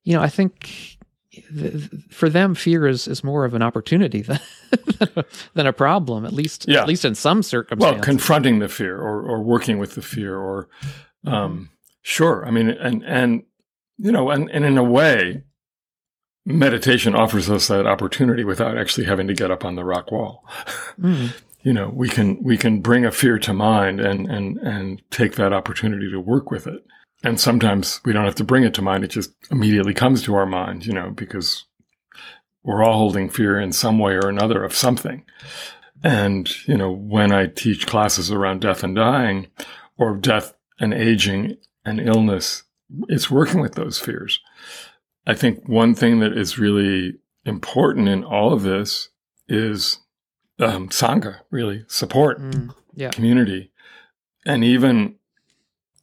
you 0.04 0.14
know, 0.16 0.22
I 0.22 0.28
think 0.28 0.98
th- 1.32 1.88
for 2.10 2.28
them, 2.28 2.54
fear 2.54 2.86
is, 2.86 3.06
is 3.08 3.22
more 3.24 3.44
of 3.44 3.54
an 3.54 3.62
opportunity 3.62 4.22
than 4.22 4.40
than 5.54 5.66
a 5.66 5.72
problem. 5.72 6.24
At 6.24 6.32
least, 6.32 6.66
Yeah. 6.68 6.80
at 6.82 6.88
least 6.88 7.04
in 7.04 7.14
some 7.14 7.42
circumstances. 7.42 7.94
Well, 7.96 8.02
confronting 8.04 8.58
the 8.58 8.68
fear 8.68 8.96
or, 8.98 9.22
or 9.22 9.42
working 9.42 9.78
with 9.78 9.94
the 9.94 10.02
fear 10.02 10.36
or, 10.36 10.68
um, 11.26 11.70
sure. 12.02 12.44
I 12.46 12.50
mean, 12.50 12.68
and, 12.70 13.04
and, 13.04 13.42
you 13.98 14.10
know, 14.12 14.30
and, 14.30 14.50
and 14.50 14.64
in 14.64 14.76
a 14.78 14.82
way, 14.84 15.42
meditation 16.44 17.14
offers 17.14 17.48
us 17.48 17.68
that 17.68 17.86
opportunity 17.86 18.42
without 18.44 18.76
actually 18.76 19.06
having 19.06 19.28
to 19.28 19.34
get 19.34 19.50
up 19.50 19.64
on 19.64 19.76
the 19.76 19.84
rock 19.84 20.10
wall. 20.10 20.44
Mm, 21.00 21.30
you 21.62 21.72
know, 21.72 21.90
we 21.94 22.08
can, 22.08 22.42
we 22.42 22.56
can 22.56 22.80
bring 22.80 23.04
a 23.04 23.12
fear 23.12 23.38
to 23.38 23.52
mind 23.52 24.00
and, 24.00 24.26
and, 24.28 24.58
and 24.58 25.02
take 25.10 25.36
that 25.36 25.52
opportunity 25.52 26.10
to 26.10 26.18
work 26.20 26.50
with 26.50 26.66
it. 26.66 26.84
And 27.22 27.38
sometimes 27.38 28.00
we 28.04 28.12
don't 28.12 28.24
have 28.24 28.34
to 28.36 28.44
bring 28.44 28.64
it 28.64 28.74
to 28.74 28.82
mind. 28.82 29.04
It 29.04 29.08
just 29.08 29.32
immediately 29.50 29.94
comes 29.94 30.22
to 30.22 30.34
our 30.34 30.46
mind, 30.46 30.86
you 30.86 30.92
know, 30.92 31.10
because 31.10 31.64
we're 32.64 32.82
all 32.82 32.98
holding 32.98 33.28
fear 33.28 33.60
in 33.60 33.72
some 33.72 33.98
way 33.98 34.14
or 34.14 34.28
another 34.28 34.64
of 34.64 34.74
something. 34.74 35.24
And, 36.02 36.50
you 36.66 36.76
know, 36.76 36.90
when 36.90 37.32
I 37.32 37.46
teach 37.46 37.86
classes 37.86 38.30
around 38.30 38.60
death 38.60 38.82
and 38.82 38.96
dying 38.96 39.46
or 39.96 40.16
death 40.16 40.54
and 40.80 40.92
aging 40.92 41.56
and 41.84 42.00
illness, 42.00 42.64
it's 43.08 43.30
working 43.30 43.60
with 43.60 43.74
those 43.74 43.98
fears. 43.98 44.40
I 45.26 45.34
think 45.34 45.68
one 45.68 45.94
thing 45.94 46.18
that 46.20 46.36
is 46.36 46.58
really 46.58 47.14
important 47.44 48.08
in 48.08 48.24
all 48.24 48.52
of 48.52 48.62
this 48.62 49.10
is 49.48 49.98
um, 50.58 50.88
Sangha, 50.88 51.38
really 51.50 51.84
support, 51.88 52.40
mm, 52.40 52.74
yeah. 52.94 53.10
community. 53.10 53.70
And 54.44 54.64
even, 54.64 55.16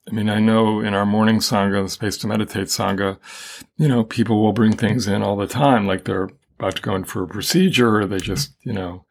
I 0.09 0.11
mean, 0.11 0.29
I 0.29 0.39
know 0.39 0.79
in 0.81 0.93
our 0.93 1.05
morning 1.05 1.37
Sangha, 1.37 1.83
the 1.83 1.89
Space 1.89 2.17
to 2.17 2.27
Meditate 2.27 2.67
Sangha, 2.67 3.17
you 3.77 3.87
know, 3.87 4.03
people 4.03 4.41
will 4.41 4.53
bring 4.53 4.75
things 4.75 5.07
in 5.07 5.21
all 5.21 5.35
the 5.35 5.47
time, 5.47 5.85
like 5.85 6.05
they're 6.05 6.29
about 6.57 6.75
to 6.77 6.81
go 6.81 6.95
in 6.95 7.03
for 7.03 7.23
a 7.23 7.27
procedure 7.27 7.99
or 7.99 8.05
they 8.07 8.17
just, 8.17 8.51
you 8.63 8.73
know, 8.73 9.05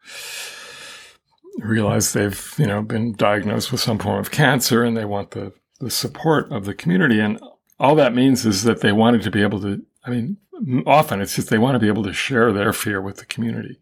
realize 1.59 2.13
they've, 2.13 2.53
you 2.57 2.65
know, 2.67 2.81
been 2.81 3.13
diagnosed 3.13 3.71
with 3.71 3.81
some 3.81 3.97
form 3.97 4.19
of 4.19 4.31
cancer 4.31 4.83
and 4.83 4.95
they 4.95 5.05
want 5.05 5.31
the, 5.31 5.53
the 5.79 5.89
support 5.89 6.51
of 6.51 6.65
the 6.65 6.73
community. 6.73 7.19
And 7.19 7.39
all 7.79 7.95
that 7.95 8.13
means 8.13 8.45
is 8.45 8.63
that 8.63 8.81
they 8.81 8.91
wanted 8.91 9.21
to 9.23 9.31
be 9.31 9.41
able 9.41 9.61
to, 9.61 9.81
I 10.05 10.09
mean, 10.09 10.37
often 10.85 11.21
it's 11.21 11.35
just 11.35 11.49
they 11.49 11.57
want 11.57 11.75
to 11.75 11.79
be 11.79 11.87
able 11.87 12.03
to 12.03 12.13
share 12.13 12.51
their 12.51 12.73
fear 12.73 13.01
with 13.01 13.17
the 13.17 13.25
community. 13.25 13.79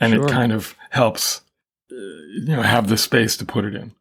And 0.00 0.12
Sure. 0.12 0.26
it 0.26 0.30
kind 0.30 0.52
of 0.52 0.74
helps, 0.90 1.42
uh, 1.92 1.94
you 1.94 2.46
know, 2.46 2.62
have 2.62 2.88
the 2.88 2.96
space 2.96 3.36
to 3.36 3.44
put 3.44 3.64
it 3.64 3.74
in. 3.74 3.92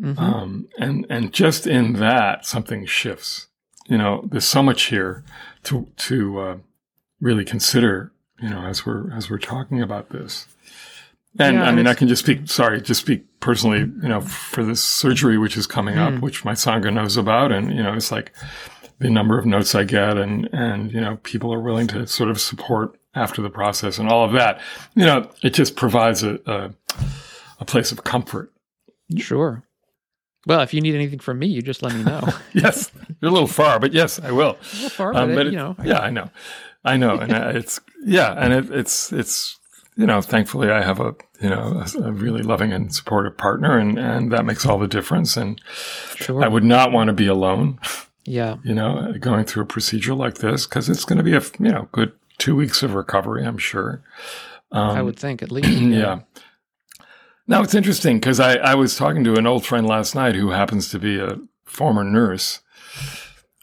Mhm. 0.00 0.18
Um, 0.18 0.68
and, 0.78 1.06
and 1.08 1.32
just 1.32 1.66
in 1.66 1.94
that, 1.94 2.44
something 2.44 2.84
shifts. 2.86 3.46
You 3.88 3.96
know, 3.98 4.28
there's 4.30 4.44
so 4.44 4.62
much 4.62 4.84
here 4.84 5.24
to, 5.64 5.86
to, 5.96 6.38
uh, 6.40 6.56
really 7.20 7.44
consider, 7.44 8.12
you 8.42 8.50
know, 8.50 8.66
as 8.66 8.84
we're, 8.84 9.10
as 9.14 9.30
we're 9.30 9.38
talking 9.38 9.80
about 9.80 10.10
this. 10.10 10.46
And 11.38 11.56
Yeah, 11.56 11.64
I 11.64 11.72
mean, 11.72 11.86
I 11.86 11.94
can 11.94 12.08
just 12.08 12.22
speak, 12.22 12.48
sorry, 12.48 12.80
just 12.80 13.00
speak 13.00 13.24
personally, 13.40 13.80
you 13.80 14.08
know, 14.08 14.20
for 14.20 14.64
this 14.64 14.82
surgery, 14.82 15.38
which 15.38 15.56
is 15.56 15.66
coming 15.66 15.96
up, 15.98 16.14
Mm. 16.14 16.20
which 16.20 16.44
my 16.44 16.52
Sangha 16.52 16.92
knows 16.92 17.16
about. 17.16 17.52
And, 17.52 17.74
you 17.74 17.82
know, 17.82 17.94
it's 17.94 18.10
like 18.12 18.32
the 18.98 19.08
number 19.10 19.38
of 19.38 19.46
notes 19.46 19.74
I 19.74 19.84
get 19.84 20.16
and, 20.18 20.48
and, 20.52 20.92
you 20.92 21.00
know, 21.00 21.18
people 21.22 21.52
are 21.54 21.60
willing 21.60 21.86
to 21.88 22.06
sort 22.06 22.30
of 22.30 22.40
support 22.40 22.98
after 23.14 23.40
the 23.40 23.50
process 23.50 23.98
and 23.98 24.08
all 24.10 24.24
of 24.24 24.32
that. 24.32 24.60
You 24.94 25.04
know, 25.06 25.30
it 25.42 25.54
just 25.54 25.76
provides 25.76 26.22
a, 26.22 26.38
a, 26.46 26.70
a 27.60 27.64
place 27.64 27.92
of 27.92 28.04
comfort. 28.04 28.52
Sure. 29.16 29.62
Well, 30.46 30.60
if 30.60 30.72
you 30.72 30.80
need 30.80 30.94
anything 30.94 31.18
from 31.18 31.38
me, 31.40 31.48
you 31.48 31.60
just 31.60 31.82
let 31.82 31.92
me 31.94 32.04
know. 32.04 32.22
yes, 32.52 32.90
you're 33.20 33.30
a 33.30 33.32
little 33.32 33.48
far, 33.48 33.78
but 33.80 33.92
yes, 33.92 34.20
I 34.20 34.30
will. 34.30 34.56
A 34.72 34.74
little 34.74 34.88
far, 34.90 35.14
Um, 35.14 35.34
but, 35.34 35.48
it, 35.48 35.52
you 35.52 35.58
know, 35.58 35.76
yeah, 35.84 35.98
I 35.98 36.10
know, 36.10 36.30
I 36.84 36.96
know, 36.96 37.18
and 37.18 37.32
uh, 37.32 37.50
it's 37.54 37.80
yeah, 38.04 38.32
and 38.32 38.52
it, 38.52 38.70
it's 38.70 39.12
it's 39.12 39.58
you 39.96 40.06
know, 40.06 40.20
thankfully 40.20 40.70
I 40.70 40.82
have 40.82 41.00
a 41.00 41.14
you 41.40 41.50
know 41.50 41.82
a, 41.84 42.02
a 42.02 42.12
really 42.12 42.42
loving 42.42 42.72
and 42.72 42.94
supportive 42.94 43.36
partner, 43.36 43.76
and 43.76 43.98
and 43.98 44.32
that 44.32 44.44
makes 44.44 44.64
all 44.64 44.78
the 44.78 44.86
difference. 44.86 45.36
And 45.36 45.60
sure. 46.14 46.44
I 46.44 46.48
would 46.48 46.64
not 46.64 46.92
want 46.92 47.08
to 47.08 47.12
be 47.12 47.26
alone, 47.26 47.80
yeah. 48.24 48.56
you 48.62 48.74
know, 48.74 49.14
going 49.18 49.44
through 49.46 49.64
a 49.64 49.66
procedure 49.66 50.14
like 50.14 50.36
this 50.38 50.66
because 50.66 50.88
it's 50.88 51.04
going 51.04 51.18
to 51.18 51.24
be 51.24 51.34
a 51.34 51.42
you 51.58 51.72
know 51.72 51.88
good 51.92 52.12
two 52.38 52.54
weeks 52.54 52.82
of 52.82 52.94
recovery, 52.94 53.44
I'm 53.44 53.58
sure. 53.58 54.02
Um, 54.72 54.90
I 54.90 55.02
would 55.02 55.18
think 55.18 55.42
at 55.42 55.50
least. 55.50 55.68
yeah. 55.68 56.20
Now 57.48 57.62
it's 57.62 57.74
interesting 57.74 58.18
because 58.18 58.40
I, 58.40 58.56
I 58.56 58.74
was 58.74 58.96
talking 58.96 59.22
to 59.24 59.34
an 59.34 59.46
old 59.46 59.64
friend 59.64 59.86
last 59.86 60.14
night 60.14 60.34
who 60.34 60.50
happens 60.50 60.88
to 60.90 60.98
be 60.98 61.18
a 61.20 61.38
former 61.64 62.02
nurse. 62.02 62.60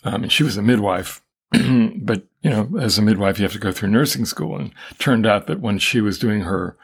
Um, 0.03 0.23
and 0.23 0.31
she 0.31 0.43
was 0.43 0.57
a 0.57 0.61
midwife. 0.61 1.21
but, 1.51 2.23
you 2.41 2.49
know, 2.49 2.69
as 2.79 2.97
a 2.97 3.01
midwife, 3.01 3.39
you 3.39 3.43
have 3.43 3.53
to 3.53 3.59
go 3.59 3.71
through 3.71 3.89
nursing 3.89 4.25
school. 4.25 4.57
And 4.57 4.71
turned 4.99 5.25
out 5.25 5.47
that 5.47 5.59
when 5.59 5.79
she 5.79 5.99
was 5.99 6.17
doing 6.17 6.41
her 6.41 6.77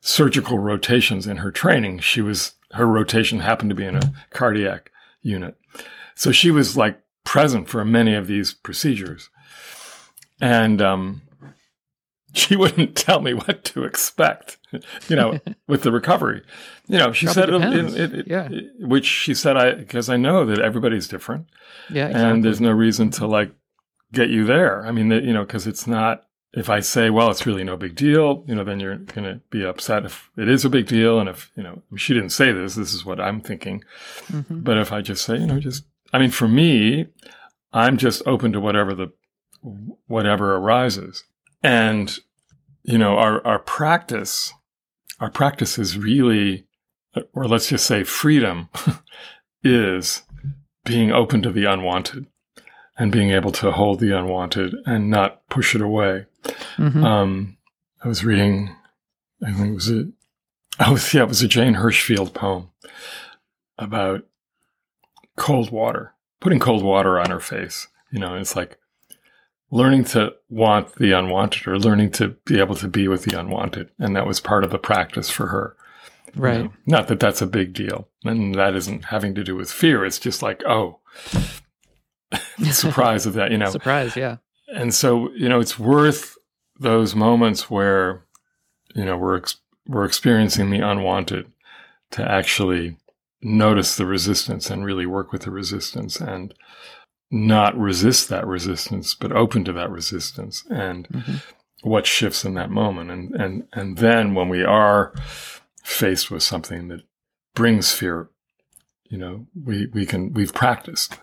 surgical 0.00 0.58
rotations 0.58 1.26
in 1.26 1.38
her 1.38 1.50
training, 1.50 1.98
she 2.00 2.22
was, 2.22 2.52
her 2.72 2.86
rotation 2.86 3.40
happened 3.40 3.70
to 3.70 3.76
be 3.76 3.84
in 3.84 3.96
a 3.96 4.12
cardiac 4.30 4.90
unit. 5.22 5.56
So 6.14 6.32
she 6.32 6.50
was 6.50 6.76
like 6.76 7.00
present 7.24 7.68
for 7.68 7.84
many 7.84 8.14
of 8.14 8.26
these 8.26 8.54
procedures. 8.54 9.28
And, 10.40 10.80
um, 10.80 11.22
she 12.32 12.56
wouldn't 12.56 12.96
tell 12.96 13.20
me 13.20 13.34
what 13.34 13.64
to 13.64 13.84
expect, 13.84 14.56
you 15.08 15.16
know, 15.16 15.38
with 15.66 15.82
the 15.82 15.92
recovery. 15.92 16.42
You 16.86 16.98
know, 16.98 17.12
she 17.12 17.26
Probably 17.26 17.42
said, 17.42 17.94
it, 17.98 18.00
it, 18.12 18.18
it, 18.20 18.26
Yeah. 18.28 18.48
which 18.80 19.06
she 19.06 19.34
said, 19.34 19.56
I, 19.56 19.72
because 19.74 20.08
I 20.08 20.16
know 20.16 20.44
that 20.46 20.58
everybody's 20.60 21.08
different 21.08 21.46
Yeah. 21.90 22.08
and 22.08 22.44
there's 22.44 22.60
no 22.60 22.70
reason 22.72 23.10
to 23.12 23.26
like 23.26 23.52
get 24.12 24.28
you 24.30 24.44
there. 24.44 24.84
I 24.86 24.90
mean, 24.92 25.08
that, 25.08 25.22
you 25.24 25.32
know, 25.32 25.44
because 25.44 25.66
it's 25.66 25.86
not, 25.86 26.22
if 26.52 26.68
I 26.68 26.80
say, 26.80 27.10
well, 27.10 27.30
it's 27.30 27.46
really 27.46 27.62
no 27.62 27.76
big 27.76 27.94
deal, 27.94 28.44
you 28.48 28.56
know, 28.56 28.64
then 28.64 28.80
you're 28.80 28.96
going 28.96 29.22
to 29.24 29.40
be 29.50 29.64
upset 29.64 30.04
if 30.04 30.30
it 30.36 30.48
is 30.48 30.64
a 30.64 30.68
big 30.70 30.88
deal. 30.88 31.20
And 31.20 31.28
if, 31.28 31.52
you 31.56 31.62
know, 31.62 31.82
she 31.96 32.12
didn't 32.12 32.30
say 32.30 32.50
this, 32.50 32.74
this 32.74 32.92
is 32.92 33.04
what 33.04 33.20
I'm 33.20 33.40
thinking. 33.40 33.84
Mhm. 34.32 34.64
But 34.64 34.76
if 34.78 34.90
I 34.92 35.00
just 35.00 35.24
say, 35.24 35.36
you 35.36 35.46
know, 35.46 35.60
just, 35.60 35.84
I 36.12 36.18
mean, 36.18 36.30
for 36.32 36.48
me, 36.48 37.06
I'm 37.72 37.96
just 37.96 38.20
open 38.26 38.50
to 38.52 38.60
whatever 38.60 38.94
the, 38.94 39.12
whatever 40.08 40.56
arises. 40.56 41.22
And, 41.62 42.18
you 42.82 42.98
know, 42.98 43.16
our, 43.16 43.46
our 43.46 43.58
practice, 43.60 44.52
our 45.20 45.30
practice 45.30 45.78
is 45.78 45.96
really, 45.98 46.66
or 47.34 47.46
let's 47.46 47.68
just 47.68 47.86
say 47.86 48.02
freedom 48.04 48.68
is 49.62 50.22
being 50.84 51.12
open 51.12 51.42
to 51.42 51.50
the 51.52 51.66
unwanted 51.66 52.26
and 52.98 53.12
being 53.12 53.30
able 53.30 53.52
to 53.52 53.70
hold 53.70 54.00
the 54.00 54.16
unwanted 54.16 54.74
and 54.86 55.10
not 55.10 55.46
push 55.48 55.74
it 55.74 55.80
away. 55.82 56.26
Mhm. 56.76 57.04
Um, 57.04 57.56
I 58.02 58.08
was 58.08 58.24
reading, 58.24 58.74
I 59.44 59.52
think 59.52 59.68
it 59.70 59.74
was 59.74 59.90
a, 59.90 60.08
oh 60.80 60.98
yeah, 61.12 61.22
it 61.22 61.28
was 61.28 61.42
a 61.42 61.48
Jane 61.48 61.74
Hirshfield 61.74 62.32
poem 62.32 62.70
about 63.78 64.24
cold 65.36 65.70
water, 65.70 66.14
putting 66.40 66.58
cold 66.58 66.82
water 66.82 67.18
on 67.18 67.30
her 67.30 67.40
face. 67.40 67.88
You 68.10 68.18
know, 68.18 68.34
it's 68.34 68.56
like 68.56 68.78
learning 69.70 70.04
to 70.04 70.34
want 70.48 70.94
the 70.96 71.12
unwanted 71.12 71.66
or 71.66 71.78
learning 71.78 72.10
to 72.10 72.28
be 72.44 72.58
able 72.58 72.74
to 72.74 72.88
be 72.88 73.06
with 73.08 73.24
the 73.24 73.38
unwanted. 73.38 73.88
And 73.98 74.16
that 74.16 74.26
was 74.26 74.40
part 74.40 74.64
of 74.64 74.70
the 74.70 74.78
practice 74.78 75.30
for 75.30 75.46
her. 75.46 75.76
you 76.34 76.42
right. 76.42 76.64
know. 76.64 76.72
Not 76.86 77.08
that 77.08 77.20
that's 77.20 77.42
a 77.42 77.46
big 77.46 77.72
deal. 77.72 78.08
And 78.24 78.54
that 78.56 78.74
isn't 78.74 79.06
having 79.06 79.34
to 79.36 79.44
do 79.44 79.54
with 79.54 79.70
fear. 79.70 80.04
It's 80.04 80.18
just 80.18 80.42
like, 80.42 80.62
oh, 80.66 80.98
surprise 82.70 83.26
of 83.26 83.34
that, 83.34 83.50
you 83.50 83.58
know 83.58 83.70
Surprise. 83.70 84.16
Yeah. 84.16 84.36
and 84.68 84.94
so 84.94 85.30
you 85.32 85.48
know 85.48 85.60
it's 85.60 85.78
worth 85.78 86.36
those 86.78 87.14
moments 87.14 87.70
where 87.70 88.24
you 88.94 89.04
know 89.04 89.16
we're 89.16 89.38
ex- 89.38 89.60
we're 89.86 90.04
experiencing 90.04 90.70
the 90.70 90.80
unwanted 90.80 91.50
to 92.12 92.28
actually 92.28 92.96
notice 93.42 93.96
the 93.96 94.06
resistance 94.06 94.70
and 94.70 94.84
really 94.84 95.06
work 95.06 95.32
with 95.32 95.42
the 95.42 95.50
resistance 95.50 96.20
and 96.20 96.54
not 97.30 97.78
resist 97.78 98.28
that 98.28 98.46
resistance 98.46 99.14
but 99.14 99.30
open 99.32 99.64
to 99.64 99.72
that 99.72 99.90
resistance 99.90 100.64
and 100.70 101.06
Mhm. 101.08 101.42
what 101.82 102.06
shifts 102.06 102.44
in 102.44 102.54
that 102.54 102.70
moment 102.70 103.10
and 103.10 103.34
and 103.34 103.68
and 103.72 103.98
then 103.98 104.34
when 104.34 104.48
we 104.48 104.64
are 104.64 105.12
faced 105.82 106.30
with 106.30 106.42
something 106.42 106.88
that 106.88 107.02
brings 107.54 107.92
fear 107.92 108.28
you 109.08 109.16
know 109.18 109.46
we 109.64 109.86
we 109.92 110.04
can 110.06 110.32
we've 110.32 110.52
practiced 110.54 111.18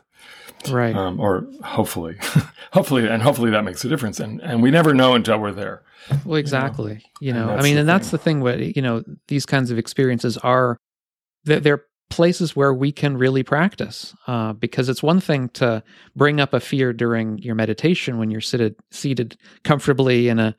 Right. 0.72 0.96
um, 0.96 1.20
or 1.20 1.48
hopefully, 1.64 2.18
hopefully, 2.74 3.08
and 3.08 3.22
hopefully 3.22 3.52
that 3.52 3.64
makes 3.64 3.86
a 3.86 3.90
difference. 3.90 4.20
And 4.20 4.42
and 4.42 4.62
we 4.64 4.72
never 4.72 4.92
know 4.94 5.14
until 5.14 5.38
we're 5.38 5.52
there. 5.52 5.84
Well, 6.26 6.38
exactly. 6.38 7.06
You 7.22 7.30
and 7.34 7.40
know, 7.46 7.54
I 7.56 7.62
mean, 7.62 7.78
and 7.78 7.88
that's 7.88 8.10
the 8.10 8.18
thing. 8.18 8.42
What 8.42 8.76
you 8.76 8.82
know, 8.82 9.04
these 9.28 9.46
kinds 9.46 9.70
of 9.70 9.78
experiences 9.78 10.36
are 10.40 10.78
they're 11.46 11.84
places 12.10 12.56
where 12.56 12.74
we 12.74 12.92
can 12.92 13.18
really 13.18 13.44
practice. 13.44 14.16
Uh, 14.28 14.54
because 14.54 14.90
it's 14.90 15.04
one 15.04 15.20
thing 15.20 15.50
to 15.50 15.84
bring 16.16 16.40
up 16.40 16.54
a 16.54 16.60
fear 16.60 16.94
during 16.94 17.38
your 17.40 17.56
meditation 17.56 18.18
when 18.18 18.32
you're 18.32 18.42
seated 18.42 18.76
seated 18.92 19.38
comfortably 19.64 20.30
in 20.30 20.40
a 20.40 20.56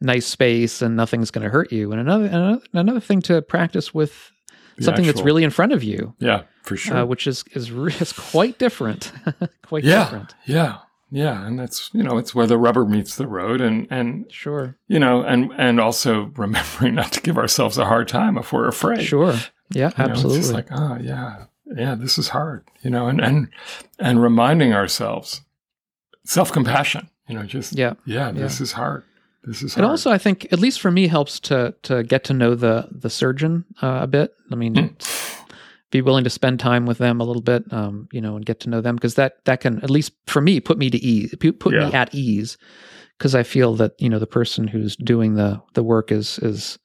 nice 0.00 0.26
space 0.26 0.82
and 0.82 0.96
nothing's 0.96 1.30
going 1.30 1.44
to 1.44 1.50
hurt 1.50 1.72
you, 1.72 1.92
and 1.92 2.00
another 2.00 2.26
another, 2.26 2.60
another 2.72 3.00
thing 3.00 3.20
to 3.22 3.42
practice 3.42 3.92
with 3.94 4.30
The 4.76 4.84
something 4.84 5.06
that's 5.06 5.22
really 5.22 5.44
in 5.44 5.50
front 5.50 5.72
of 5.72 5.82
you, 5.84 6.14
yeah, 6.18 6.42
for 6.62 6.76
sure. 6.76 6.98
uh, 6.98 7.04
which 7.04 7.26
is 7.26 7.44
is, 7.54 7.70
is 8.00 8.12
quite 8.12 8.58
different. 8.58 9.12
quite 9.66 9.84
yeah, 9.84 10.04
different. 10.04 10.34
yeah, 10.46 10.78
yeah, 11.10 11.46
and 11.46 11.58
that's 11.58 11.90
you 11.92 12.02
know 12.02 12.18
it's 12.18 12.34
where 12.34 12.46
the 12.46 12.58
rubber 12.58 12.84
meets 12.84 13.16
the 13.16 13.26
road, 13.26 13.60
and 13.60 13.86
and 13.90 14.26
Sure. 14.32 14.76
you 14.88 14.98
know, 14.98 15.22
and 15.22 15.52
and 15.56 15.78
also 15.80 16.32
remembering 16.36 16.94
not 16.96 17.12
to 17.12 17.20
give 17.20 17.38
ourselves 17.38 17.78
a 17.78 17.84
hard 17.84 18.08
time 18.08 18.36
if 18.38 18.52
we're 18.52 18.68
afraid. 18.68 19.02
Sure. 19.04 19.34
Yeah, 19.74 19.90
You 19.98 20.04
know, 20.04 20.10
absolutely. 20.10 20.38
it's 20.38 20.48
just 20.48 20.54
like, 20.54 20.68
oh 20.70 20.98
yeah, 21.00 21.44
yeah, 21.76 21.94
this 21.94 22.18
is 22.18 22.28
hard. 22.28 22.64
You 22.82 22.90
know, 22.90 23.08
and 23.08 23.20
and 23.20 23.48
and 23.98 24.22
reminding 24.22 24.72
ourselves, 24.72 25.40
self 26.24 26.52
compassion. 26.52 27.08
You 27.28 27.36
know, 27.36 27.44
just 27.44 27.74
yeah. 27.76 27.94
yeah, 28.04 28.30
this 28.32 28.60
is 28.60 28.72
hard. 28.72 29.04
This 29.44 29.62
is 29.62 29.72
It 29.72 29.80
hard. 29.80 29.90
also, 29.90 30.10
I 30.10 30.18
think, 30.18 30.46
at 30.52 30.58
least 30.58 30.80
for 30.80 30.90
me, 30.90 31.06
helps 31.08 31.40
to 31.40 31.74
to 31.82 32.02
get 32.02 32.24
to 32.24 32.34
know 32.34 32.54
the 32.54 32.88
the 32.90 33.10
surgeon 33.10 33.64
uh, 33.82 34.00
a 34.02 34.06
bit. 34.06 34.34
I 34.50 34.54
mean, 34.54 34.74
Hmm. 34.74 34.86
be 35.90 36.00
willing 36.02 36.24
to 36.24 36.30
spend 36.30 36.58
time 36.60 36.86
with 36.86 36.98
them 36.98 37.20
a 37.20 37.24
little 37.24 37.42
bit, 37.42 37.70
um, 37.72 38.08
you 38.12 38.20
know, 38.20 38.36
and 38.36 38.44
get 38.46 38.60
to 38.60 38.70
know 38.70 38.80
them 38.80 38.96
because 38.96 39.14
that 39.14 39.44
that 39.44 39.60
can 39.60 39.78
at 39.82 39.90
least 39.90 40.12
for 40.26 40.40
me 40.40 40.60
put 40.60 40.78
me 40.78 40.90
to 40.90 40.98
ease, 40.98 41.34
pu- 41.38 41.52
put 41.52 41.72
me 41.72 41.92
at 41.92 42.14
ease, 42.14 42.56
because 43.18 43.34
I 43.34 43.42
feel 43.42 43.74
that 43.76 43.92
you 44.00 44.08
know 44.08 44.18
the 44.18 44.26
person 44.26 44.66
who's 44.68 44.96
doing 44.96 45.34
the 45.34 45.60
the 45.74 45.82
work 45.82 46.10
is 46.12 46.38
is 46.40 46.78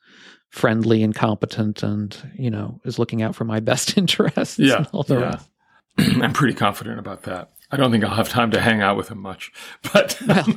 friendly 0.50 1.04
and 1.04 1.14
competent 1.14 1.84
and 1.84 2.18
you 2.38 2.50
know 2.50 2.80
is 2.86 2.98
looking 3.00 3.22
out 3.22 3.36
for 3.36 3.44
my 3.46 3.60
best 3.72 3.98
interests. 3.98 4.60
yeah, 4.60 4.78
and 4.78 4.88
all 4.94 5.04
the 5.04 5.16
yeah. 5.20 5.22
rest. 5.32 5.50
I'm 6.24 6.34
pretty 6.34 6.54
confident 6.54 7.00
about 7.00 7.24
that. 7.24 7.52
I 7.72 7.76
don't 7.78 7.92
think 7.92 8.04
I'll 8.04 8.16
have 8.16 8.30
time 8.30 8.52
to 8.52 8.62
hang 8.62 8.82
out 8.82 8.96
with 8.96 9.10
him 9.10 9.20
much, 9.20 9.52
but 9.94 10.18
Well, 10.28 10.48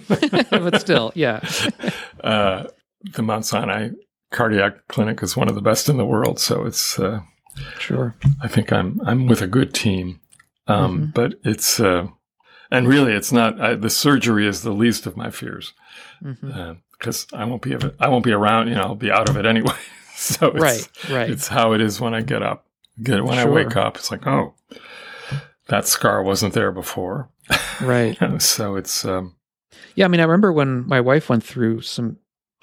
but 0.71 0.81
still, 0.81 1.13
yeah, 1.15 1.41
uh, 2.23 2.65
the 3.15 3.23
Mount 3.23 3.45
Sinai 3.47 3.91
Cardiac 4.31 4.87
Clinic 4.89 5.23
is 5.23 5.37
one 5.37 5.49
of 5.49 5.55
the 5.55 5.63
best 5.63 5.89
in 5.89 5.97
the 5.97 6.05
world. 6.07 6.39
So 6.39 6.67
it's, 6.67 6.99
uh, 6.99 7.21
sure, 7.79 8.15
I 8.43 8.49
think 8.49 8.73
I'm 8.73 9.01
I'm 9.05 9.27
with 9.27 9.43
a 9.43 9.47
good 9.49 9.75
team, 9.75 10.21
um, 10.69 11.09
Mhm. 11.09 11.15
but 11.15 11.35
it's 11.43 11.81
uh, 11.81 12.07
and 12.71 12.87
really 12.87 13.13
it's 13.13 13.33
not. 13.33 13.61
I, 13.61 13.75
the 13.75 13.91
surgery 13.91 14.47
is 14.47 14.63
the 14.63 14.73
least 14.73 15.07
of 15.07 15.17
my 15.17 15.31
fears 15.31 15.73
hmm 16.23 16.73
because 17.01 17.27
I 17.33 17.45
won't 17.45 17.63
be. 17.63 17.77
I 17.99 18.09
won't 18.09 18.25
be 18.25 18.33
around. 18.33 18.69
You 18.69 18.75
know, 18.75 18.83
I'll 18.83 18.95
be 18.95 19.11
out 19.11 19.29
of 19.29 19.37
it 19.37 19.47
anyway. 19.47 19.75
so 20.15 20.49
it's, 20.49 20.61
right, 20.61 20.89
right, 21.11 21.31
It's 21.31 21.49
how 21.49 21.73
it 21.73 21.81
is 21.81 22.01
when 22.01 22.15
I 22.15 22.21
get 22.21 22.43
up. 22.43 22.67
Get 23.03 23.25
when 23.25 23.39
I 23.39 23.47
wake 23.47 23.77
up. 23.77 23.97
It's 23.97 24.11
like 24.11 24.27
oh, 24.27 24.55
that 25.69 25.89
scar 25.89 26.23
wasn't 26.23 26.55
there 26.55 26.71
before. 26.71 27.31
right. 27.81 28.17
so 28.43 28.77
it's 28.77 29.05
um, 29.05 29.35
Yeah, 29.95 30.05
I 30.05 30.09
mean, 30.09 30.21
I 30.21 30.25
remember 30.25 30.53
when 30.53 30.87
my 30.87 31.01
wife 31.01 31.31
went 31.31 31.43
through 31.43 31.81
some 31.81 32.19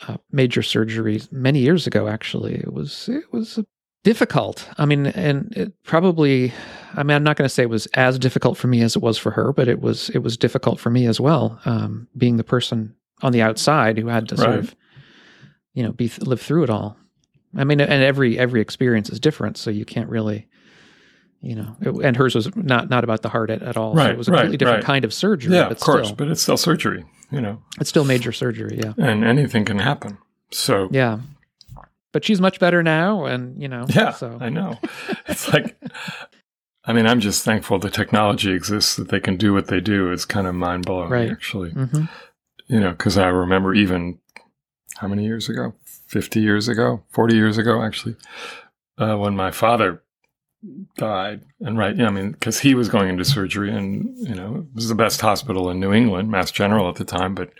uh, 0.07 0.17
major 0.31 0.61
surgeries 0.61 1.31
many 1.31 1.59
years 1.59 1.87
ago. 1.87 2.07
Actually, 2.07 2.55
it 2.55 2.71
was 2.71 3.09
it 3.09 3.33
was 3.33 3.59
difficult. 4.03 4.69
I 4.77 4.85
mean, 4.85 5.07
and 5.07 5.51
it 5.57 5.73
probably. 5.83 6.53
I 6.93 7.03
mean, 7.03 7.15
I'm 7.15 7.23
not 7.23 7.37
going 7.37 7.47
to 7.47 7.53
say 7.53 7.63
it 7.63 7.69
was 7.69 7.85
as 7.93 8.17
difficult 8.17 8.57
for 8.57 8.67
me 8.67 8.81
as 8.81 8.95
it 8.95 9.01
was 9.01 9.17
for 9.17 9.31
her, 9.31 9.53
but 9.53 9.67
it 9.67 9.81
was 9.81 10.09
it 10.11 10.19
was 10.19 10.37
difficult 10.37 10.79
for 10.79 10.89
me 10.89 11.07
as 11.07 11.19
well. 11.19 11.59
Um, 11.65 12.07
being 12.15 12.37
the 12.37 12.43
person 12.43 12.95
on 13.21 13.31
the 13.31 13.41
outside 13.41 13.97
who 13.97 14.07
had 14.07 14.29
to 14.29 14.37
sort 14.37 14.55
of, 14.55 14.75
you 15.73 15.83
know, 15.83 15.91
be 15.91 16.11
live 16.21 16.41
through 16.41 16.63
it 16.63 16.69
all. 16.69 16.97
I 17.55 17.63
mean, 17.63 17.79
and 17.81 18.03
every 18.03 18.37
every 18.37 18.61
experience 18.61 19.09
is 19.09 19.19
different, 19.19 19.57
so 19.57 19.69
you 19.69 19.85
can't 19.85 20.09
really. 20.09 20.47
You 21.39 21.55
know, 21.55 21.75
it- 21.81 22.03
and 22.03 22.17
hers 22.17 22.33
was 22.33 22.53
not 22.55 22.89
not 22.89 23.03
about 23.03 23.21
the 23.21 23.29
heart 23.29 23.49
at, 23.51 23.61
at 23.61 23.77
all. 23.77 23.93
so 23.93 23.97
Right, 23.99 24.09
it 24.11 24.17
was 24.17 24.27
a 24.27 24.31
right, 24.31 24.37
completely 24.39 24.57
different 24.57 24.77
right. 24.83 24.85
kind 24.85 25.05
of 25.05 25.13
surgery. 25.13 25.53
yeah, 25.53 25.63
but 25.69 25.73
of 25.73 25.79
course, 25.79 26.07
still, 26.07 26.15
but 26.15 26.27
it's 26.29 26.41
still 26.41 26.57
surgery. 26.57 27.05
You 27.31 27.41
know, 27.41 27.61
it's 27.79 27.89
still 27.89 28.05
major 28.05 28.31
surgery. 28.31 28.79
Yeah. 28.83 28.93
and 28.97 29.23
anything 29.23 29.63
can 29.65 29.79
happen. 29.79 30.17
So 30.51 30.87
Yeah. 30.91 31.19
But 32.13 32.23
she's 32.25 32.41
much 32.41 32.59
better 32.59 32.81
now 32.81 33.25
and 33.25 33.61
you 33.61 33.67
know 33.67 33.85
Yeah, 33.89 34.11
so 34.13 34.37
I 34.41 34.49
know. 34.49 34.79
It's 35.27 35.51
like, 35.53 35.77
I 36.85 36.93
mean, 36.93 37.05
I'm 37.05 37.19
just 37.19 37.43
thankful 37.43 37.77
the 37.79 37.89
technology 37.91 38.51
exists 38.53 38.95
that 38.95 39.09
they 39.09 39.19
can 39.19 39.35
do 39.37 39.53
what 39.53 39.67
they 39.67 39.79
do. 39.81 40.11
It's 40.11 40.25
kind 40.25 40.47
of 40.47 40.55
mind 40.55 40.85
blowing, 40.85 41.09
Right. 41.09 41.29
actually. 41.29 41.69
hmm 41.71 42.05
You 42.67 42.79
know, 42.79 42.91
because 42.91 43.17
I 43.17 43.27
remember 43.27 43.73
even 43.73 44.19
how 44.97 45.07
many 45.07 45.25
years 45.25 45.47
ago? 45.49 45.73
50 46.07 46.39
years 46.41 46.67
ago? 46.67 47.03
40 47.11 47.35
years 47.35 47.57
ago, 47.57 47.81
actually, 47.81 48.15
uh, 48.97 49.15
when 49.15 49.35
my 49.35 49.51
father 49.51 50.01
died. 50.97 51.41
And 51.61 51.77
right, 51.77 51.95
yeah, 51.95 52.07
I 52.07 52.09
mean, 52.11 52.31
because 52.31 52.59
he 52.59 52.75
was 52.75 52.89
going 52.89 53.09
into 53.09 53.23
surgery 53.25 53.71
and, 53.71 54.17
you 54.17 54.35
know, 54.35 54.55
it 54.69 54.75
was 54.75 54.89
the 54.89 54.95
best 54.95 55.21
hospital 55.21 55.69
in 55.69 55.79
New 55.79 55.93
England, 55.93 56.29
Mass 56.31 56.51
General 56.51 56.89
at 56.89 56.95
the 56.95 57.05
time, 57.05 57.35
but. 57.35 57.51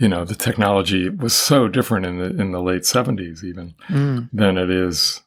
You 0.00 0.06
know, 0.06 0.24
the 0.24 0.36
technology 0.36 1.08
was 1.08 1.34
so 1.34 1.66
different 1.66 2.06
in 2.06 2.18
the 2.18 2.40
in 2.40 2.52
the 2.52 2.62
late 2.62 2.86
seventies, 2.86 3.42
even 3.42 3.74
Mm. 3.88 4.28
than 4.32 4.56
it 4.56 4.70
is 4.70 5.22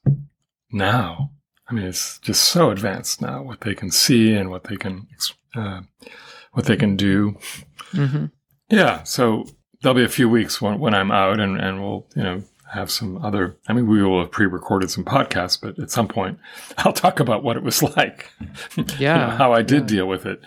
now. 0.71 1.31
I 1.67 1.73
mean, 1.73 1.84
it's 1.84 2.19
just 2.19 2.45
so 2.45 2.69
advanced 2.71 3.21
now. 3.21 3.41
What 3.43 3.60
they 3.62 3.75
can 3.75 3.91
see 3.91 4.34
and 4.34 4.49
what 4.49 4.63
they 4.63 4.77
can 4.77 5.07
uh, 5.55 5.81
what 6.53 6.67
they 6.67 6.77
can 6.77 6.95
do. 6.95 7.38
hmm 7.91 8.27
Yeah. 8.71 9.03
So 9.03 9.45
there'll 9.81 9.95
be 9.95 10.03
a 10.03 10.10
few 10.10 10.29
weeks 10.29 10.62
when, 10.62 10.79
when 10.79 10.93
I'm 10.93 11.12
out, 11.12 11.39
and 11.39 11.60
and 11.60 11.81
we'll 11.81 12.07
you 12.15 12.23
know 12.23 12.43
have 12.73 12.89
some 12.89 13.17
other. 13.23 13.57
I 13.67 13.73
mean, 13.73 13.88
we 13.88 14.01
will 14.01 14.21
have 14.21 14.31
pre-recorded 14.31 14.89
some 14.89 15.03
podcasts, 15.03 15.60
but 15.62 15.77
at 15.77 15.91
some 15.91 16.07
point, 16.07 16.39
I'll 16.77 16.93
talk 16.93 17.19
about 17.19 17.43
what 17.43 17.57
it 17.57 17.63
was 17.63 17.84
like. 17.84 18.29
You 18.77 18.84
know, 18.86 18.93
Yeah, 18.97 19.38
how 19.38 19.51
I 19.53 19.62
did 19.62 19.81
yeah. 19.84 19.97
deal 19.97 20.07
with 20.07 20.25
it. 20.25 20.41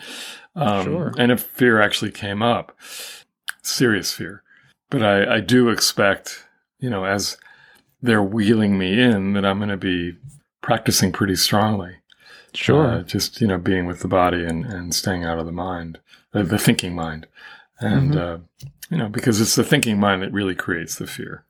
Um, 0.55 0.83
Sure. 0.85 1.13
And 1.17 1.31
if 1.31 1.43
fear 1.43 1.79
actually 1.81 2.11
came 2.11 2.41
up, 2.41 2.75
serious 3.61 4.11
fear. 4.11 4.41
But 4.89 5.03
I, 5.03 5.35
I 5.35 5.39
do 5.41 5.69
expect, 5.69 6.45
you 6.79 6.89
know, 6.89 7.05
as 7.05 7.37
they're 8.01 8.23
wheeling 8.23 8.77
me 8.77 8.99
in, 9.01 9.33
that 9.33 9.45
I'm 9.45 9.57
going 9.57 9.69
to 9.69 9.77
be 9.77 10.15
practicing 10.61 11.11
pretty 11.11 11.35
strongly. 11.35 11.97
Sure. 12.53 12.87
Uh, 12.87 13.01
just, 13.03 13.41
you 13.41 13.47
know, 13.47 13.57
being 13.57 13.85
with 13.85 13.99
the 13.99 14.07
body 14.07 14.43
and, 14.45 14.65
and 14.65 14.95
staying 14.95 15.23
out 15.25 15.39
of 15.39 15.45
the 15.45 15.51
mind, 15.51 15.99
uh, 16.33 16.43
the 16.43 16.57
thinking 16.57 16.95
mind. 16.95 17.27
And, 17.79 18.11
Mm-hmm. 18.13 18.17
uh, 18.65 18.67
you 18.89 18.97
know, 18.97 19.09
because 19.09 19.41
it's 19.41 19.55
the 19.55 19.63
thinking 19.63 19.99
mind 19.99 20.21
that 20.21 20.31
really 20.31 20.55
creates 20.55 20.95
the 20.95 21.07
fear. 21.07 21.43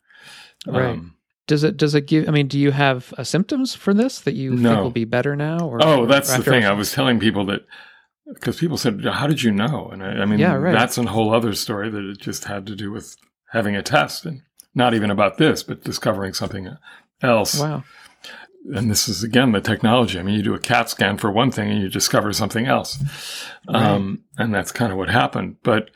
Right. 0.66 0.92
Um, 0.92 1.16
does 1.48 1.64
it 1.64 1.78
does 1.78 1.94
it 1.94 2.08
give 2.08 2.28
I 2.28 2.32
mean, 2.32 2.48
do 2.48 2.58
you 2.58 2.72
have 2.72 3.14
uh, 3.18 3.24
symptoms 3.24 3.76
for 3.76 3.94
this 3.94 4.22
that 4.22 4.34
you 4.34 4.52
No. 4.56 4.70
think 4.70 4.82
will 4.84 4.90
be 4.92 5.06
better 5.06 5.36
now 5.36 5.60
or 5.68 5.80
Oh, 5.84 6.06
that's 6.08 6.36
the 6.36 6.42
thing. 6.44 6.66
I 6.66 6.72
was 6.72 6.92
telling 6.92 7.20
people 7.20 7.46
that 7.46 7.62
because 8.34 8.58
people 8.58 8.78
said, 8.78 9.06
"How 9.06 9.28
did 9.28 9.44
you 9.44 9.52
know?" 9.52 9.90
And 9.94 10.02
I, 10.02 10.22
I 10.22 10.26
mean, 10.26 10.40
Yeah, 10.40 10.56
right. 10.56 10.74
that's 10.74 10.98
a 10.98 11.04
whole 11.04 11.32
other 11.36 11.54
story 11.54 11.90
that 11.92 12.04
it 12.04 12.20
just 12.20 12.46
had 12.46 12.66
to 12.68 12.76
do 12.76 12.92
with 12.92 13.16
having 13.52 13.76
a 13.76 13.84
test 13.84 14.26
and 14.26 14.42
not 14.74 14.94
even 14.96 15.12
about 15.12 15.38
this, 15.38 15.62
but 15.62 15.84
discovering 15.84 16.34
something 16.34 16.76
else. 17.22 17.60
Wow. 17.60 17.84
And 18.74 18.90
this 18.90 19.08
is 19.08 19.24
again 19.24 19.52
the 19.52 19.62
technology. 19.62 20.20
I 20.20 20.24
mean, 20.24 20.36
you 20.36 20.42
do 20.42 20.56
a 20.56 20.60
CAT 20.60 20.90
scan 20.90 21.18
for 21.18 21.30
one 21.30 21.52
thing 21.52 21.70
and 21.70 21.82
you 21.82 21.90
discover 21.90 22.34
something 22.34 22.66
else, 22.66 22.98
um, 23.68 24.24
and 24.38 24.54
that's 24.54 24.72
kind 24.72 24.92
of 24.92 24.98
what 24.98 25.10
happened. 25.10 25.58
But 25.62 25.92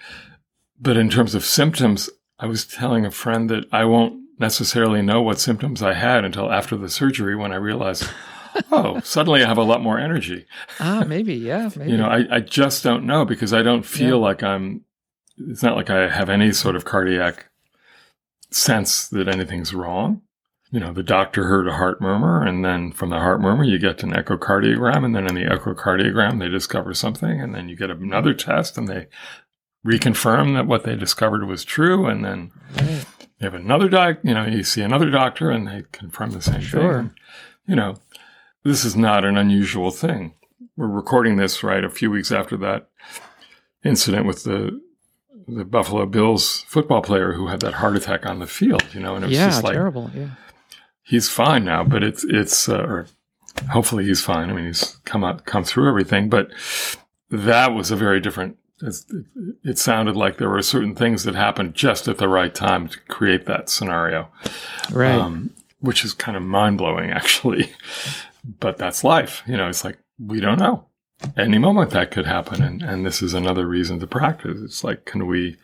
but 0.79 0.95
in 0.95 1.10
terms 1.10 1.34
of 1.34 1.43
symptoms, 1.43 2.10
I 2.38 2.45
was 2.45 2.65
telling 2.65 3.05
a 3.05 3.12
friend 3.12 3.49
that 3.49 3.65
I 3.71 3.86
won't 3.86 4.21
necessarily 4.39 5.01
know 5.01 5.21
what 5.21 5.39
symptoms 5.39 5.84
I 5.84 5.93
had 5.93 6.23
until 6.23 6.51
after 6.51 6.77
the 6.77 6.89
surgery 6.89 7.36
when 7.36 7.51
I 7.51 7.55
realized, 7.55 8.10
oh, 8.71 8.99
suddenly 9.01 9.43
I 9.43 9.47
have 9.47 9.58
a 9.58 9.63
lot 9.63 9.82
more 9.82 9.99
energy. 9.99 10.45
Ah, 10.79 11.03
maybe, 11.05 11.36
yeah, 11.36 11.69
maybe. 11.75 11.91
You 11.91 11.97
know, 11.97 12.08
I, 12.08 12.25
I 12.32 12.39
just 12.39 12.84
don't 12.84 13.05
know 13.05 13.25
because 13.25 13.53
I 13.53 13.62
don't 13.62 13.84
feel 13.84 14.19
like 14.19 14.41
I'm, 14.41 14.86
it's 15.38 15.63
not 15.63 15.75
like 15.75 15.89
I 15.89 16.08
have 16.10 16.29
any 16.29 16.53
sort 16.53 16.75
of 16.75 16.86
cardiac 16.86 17.47
sense 18.51 19.08
that 19.10 19.27
anything's 19.27 19.73
wrong. 19.73 20.21
You 20.71 20.79
know, 20.79 20.93
the 20.93 21.01
doctor 21.03 21.45
heard 21.45 21.67
a 21.67 21.73
heart 21.73 21.99
murmur, 21.99 22.45
and 22.45 22.63
then 22.63 22.91
from 22.91 23.10
the 23.10 23.17
heart 23.17 23.41
murmur, 23.41 23.63
you 23.63 23.79
get 23.79 24.03
an 24.03 24.12
echocardiogram, 24.12 25.03
and 25.03 25.15
then 25.15 25.25
in 25.27 25.34
the 25.34 25.45
echocardiogram, 25.45 26.39
they 26.39 26.47
discover 26.47 26.93
something, 26.93 27.41
and 27.41 27.55
then 27.55 27.69
you 27.69 27.75
get 27.75 27.89
another 27.89 28.36
test, 28.36 28.77
and 28.77 28.88
they 28.88 29.08
reconfirm 29.86 30.53
that 30.53 30.67
what 30.67 30.84
they 30.84 30.95
discovered 30.95 31.45
was 31.47 31.63
true, 31.65 32.05
and 32.05 32.23
then 32.23 32.51
Right. 32.75 33.05
you 33.39 33.45
have 33.45 33.55
another 33.55 33.89
doc, 33.89 34.17
you 34.23 34.34
know, 34.34 34.45
you 34.45 34.63
see 34.63 34.82
another 34.82 35.10
doctor, 35.10 35.49
and 35.49 35.67
they 35.67 35.86
confirm 35.91 36.32
the 36.32 36.41
same 36.41 36.62
Sure. 36.62 36.97
thing. 37.01 37.12
You 37.65 37.75
know, 37.75 37.95
this 38.63 38.86
is 38.86 38.95
not 38.95 39.25
an 39.25 39.38
unusual 39.38 39.89
thing. 39.89 40.34
We're 40.77 40.88
recording 40.88 41.38
this 41.38 41.63
right 41.63 41.84
a 41.84 41.89
few 41.89 42.12
weeks 42.12 42.32
after 42.32 42.58
that 42.58 42.89
incident 43.84 44.25
with 44.25 44.43
the 44.43 44.82
the 45.47 45.65
Buffalo 45.65 46.05
Bills 46.05 46.63
football 46.67 47.01
player 47.01 47.34
who 47.34 47.47
had 47.47 47.60
that 47.62 47.73
heart 47.75 47.95
attack 47.95 48.23
on 48.23 48.38
the 48.38 48.45
field. 48.45 48.84
You 48.93 48.99
know, 48.99 49.15
and 49.15 49.23
it 49.25 49.29
was 49.29 49.36
Yeah, 49.38 49.47
just 49.47 49.63
like 49.63 49.73
terrible. 49.73 50.12
Yeah. 50.13 50.27
He's 51.09 51.27
fine 51.29 51.65
now, 51.65 51.83
but 51.83 52.03
it's 52.03 52.23
it's 52.23 52.69
uh, 52.69 52.77
or 52.81 53.07
hopefully 53.71 54.05
he's 54.05 54.21
fine. 54.21 54.49
I 54.49 54.53
mean, 54.53 54.65
he's 54.67 54.97
come 55.05 55.23
out 55.23 55.45
come 55.45 55.63
through 55.63 55.89
everything, 55.89 56.29
but 56.29 56.49
that 57.29 57.73
was 57.73 57.91
a 57.91 57.95
very 57.95 58.19
different. 58.21 58.57
It 59.63 59.77
sounded 59.77 60.15
like 60.15 60.37
there 60.37 60.49
were 60.49 60.61
certain 60.61 60.95
things 60.95 61.23
that 61.25 61.35
happened 61.35 61.73
just 61.75 62.07
at 62.07 62.17
the 62.17 62.29
right 62.29 62.55
time 62.55 62.87
to 62.87 62.97
create 63.09 63.45
that 63.45 63.69
scenario, 63.69 64.29
Right. 64.89 65.11
um, 65.19 65.49
which 65.81 66.05
is 66.05 66.13
kind 66.13 66.37
of 66.37 66.43
mind 66.43 66.77
blowing, 66.77 67.11
actually. 67.19 67.71
But 68.61 68.77
that's 68.77 69.03
life. 69.03 69.43
You 69.45 69.57
know, 69.57 69.67
it's 69.67 69.83
like 69.83 69.97
we 70.17 70.39
don't 70.39 70.59
know. 70.59 70.85
Any 71.35 71.57
moment 71.57 71.91
that 71.91 72.11
could 72.11 72.25
happen, 72.25 72.63
and, 72.63 72.81
and 72.81 73.05
this 73.05 73.21
is 73.21 73.33
another 73.33 73.67
reason 73.67 73.99
to 73.99 74.07
practice. 74.07 74.61
It's 74.61 74.83
like, 74.85 75.03
can 75.03 75.27
we 75.27 75.57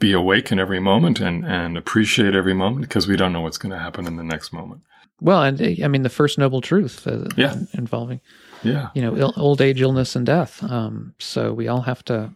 be 0.00 0.12
awake 0.12 0.50
in 0.50 0.58
every 0.58 0.80
moment 0.80 1.20
and, 1.20 1.44
and 1.46 1.78
appreciate 1.78 2.34
every 2.34 2.54
moment 2.54 2.80
because 2.80 3.06
we 3.06 3.16
don't 3.16 3.32
know 3.32 3.42
what's 3.42 3.58
going 3.58 3.70
to 3.70 3.78
happen 3.78 4.06
in 4.06 4.16
the 4.16 4.24
next 4.24 4.52
moment. 4.52 4.80
well, 5.20 5.42
and 5.44 5.60
uh, 5.62 5.84
I 5.84 5.88
mean 5.88 6.02
the 6.02 6.08
first 6.08 6.38
noble 6.38 6.60
truth 6.60 7.06
uh, 7.06 7.26
Yeah. 7.36 7.54
involving 7.74 8.20
Yeah. 8.64 8.88
you 8.94 9.02
know 9.02 9.16
Ill, 9.16 9.32
old 9.36 9.60
age, 9.60 9.80
illness, 9.80 10.16
and 10.16 10.26
death. 10.26 10.62
Um, 10.64 11.14
so 11.18 11.52
we 11.52 11.68
all 11.68 11.82
have 11.82 12.04
to 12.06 12.30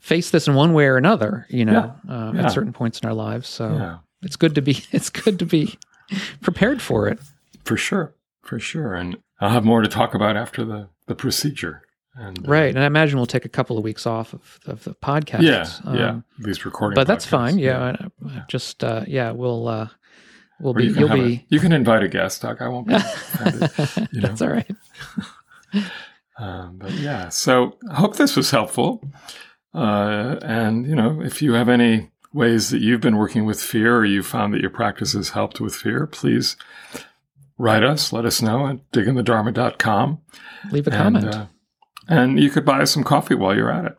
face 0.00 0.30
this 0.30 0.46
in 0.46 0.54
one 0.54 0.74
way 0.74 0.84
or 0.86 0.96
another, 0.98 1.46
you 1.48 1.64
know, 1.64 1.94
uh, 2.08 2.32
Yeah. 2.34 2.42
at 2.44 2.52
certain 2.52 2.72
points 2.74 2.98
in 3.00 3.08
our 3.08 3.14
lives. 3.14 3.48
So 3.48 3.64
Yeah, 3.76 3.98
it's 4.22 4.36
good 4.36 4.54
to 4.56 4.62
be 4.62 4.82
it's 4.92 5.08
good 5.10 5.38
to 5.38 5.46
be 5.46 5.78
prepared 6.42 6.82
for 6.82 7.08
it. 7.08 7.18
for 7.64 7.76
sure, 7.76 8.14
for 8.42 8.58
sure. 8.58 8.94
And 8.94 9.16
I'll 9.40 9.50
have 9.50 9.64
more 9.64 9.80
to 9.82 9.88
talk 9.88 10.14
about 10.14 10.36
after 10.36 10.64
the 10.64 10.88
the 11.06 11.14
procedure. 11.14 11.82
And 12.16 12.38
uh, 12.38 12.42
Right. 12.50 12.68
And 12.74 12.78
I 12.78 12.86
imagine 12.86 13.16
we'll 13.18 13.26
take 13.26 13.44
a 13.44 13.48
couple 13.48 13.76
of 13.76 13.84
weeks 13.84 14.06
off 14.06 14.32
of, 14.32 14.60
of 14.66 14.84
the 14.84 14.94
podcast. 14.94 15.42
Yeah, 15.42 15.68
yeah. 15.94 16.08
Um, 16.10 16.24
These 16.38 16.64
recording, 16.64 16.94
But 16.94 17.06
that's 17.06 17.26
fine. 17.26 17.58
Yeah. 17.58 17.96
I- 18.00 18.28
I 18.28 18.44
Just 18.48 18.84
uh, 18.84 19.04
yeah, 19.06 19.32
we'll 19.32 19.66
uh, 19.68 19.88
we'll 20.60 20.72
Or 20.72 20.76
be 20.76 20.84
you 20.86 20.92
can 20.92 21.00
you'll 21.00 21.08
have 21.08 21.18
a- 21.18 21.44
you 21.48 21.60
can 21.60 21.72
invite 21.72 22.02
a 22.04 22.08
guest, 22.08 22.42
Doc. 22.42 22.62
I 22.62 22.68
won't 22.68 22.86
be 22.86 22.94
you 24.12 24.20
know? 24.20 24.28
That's 24.28 24.42
all 24.42 24.48
right. 24.50 24.70
Um, 26.36 26.78
but 26.78 26.90
yeah, 26.92 27.28
so 27.28 27.78
I 27.88 27.94
hope 27.94 28.16
this 28.16 28.34
was 28.36 28.50
helpful. 28.50 29.08
Uh, 29.72 30.36
and, 30.42 30.84
you 30.84 30.96
know, 30.96 31.20
if 31.22 31.40
you 31.40 31.52
have 31.52 31.68
any 31.68 32.10
ways 32.32 32.70
that 32.70 32.80
you've 32.80 33.00
been 33.00 33.16
working 33.16 33.44
with 33.44 33.62
fear 33.62 33.96
or 33.96 34.04
you 34.04 34.20
found 34.22 34.52
that 34.52 34.60
your 34.60 34.70
practice 34.70 35.12
has 35.12 35.30
helped 35.30 35.60
with 35.60 35.76
fear, 35.76 36.06
please 36.08 36.56
write 37.56 37.84
us, 37.84 38.12
let 38.12 38.24
us 38.24 38.42
know 38.42 38.66
at 38.66 38.90
digginthedharma.com. 38.90 40.20
Leave 40.72 40.88
a 40.88 40.90
And, 40.90 41.14
comment. 41.20 41.34
uh, 41.34 41.46
and 42.08 42.38
you 42.40 42.50
could 42.50 42.64
buy 42.64 42.84
some 42.84 43.04
coffee 43.04 43.34
while 43.34 43.54
you're 43.56 43.70
at 43.72 43.84
it. 43.84 43.98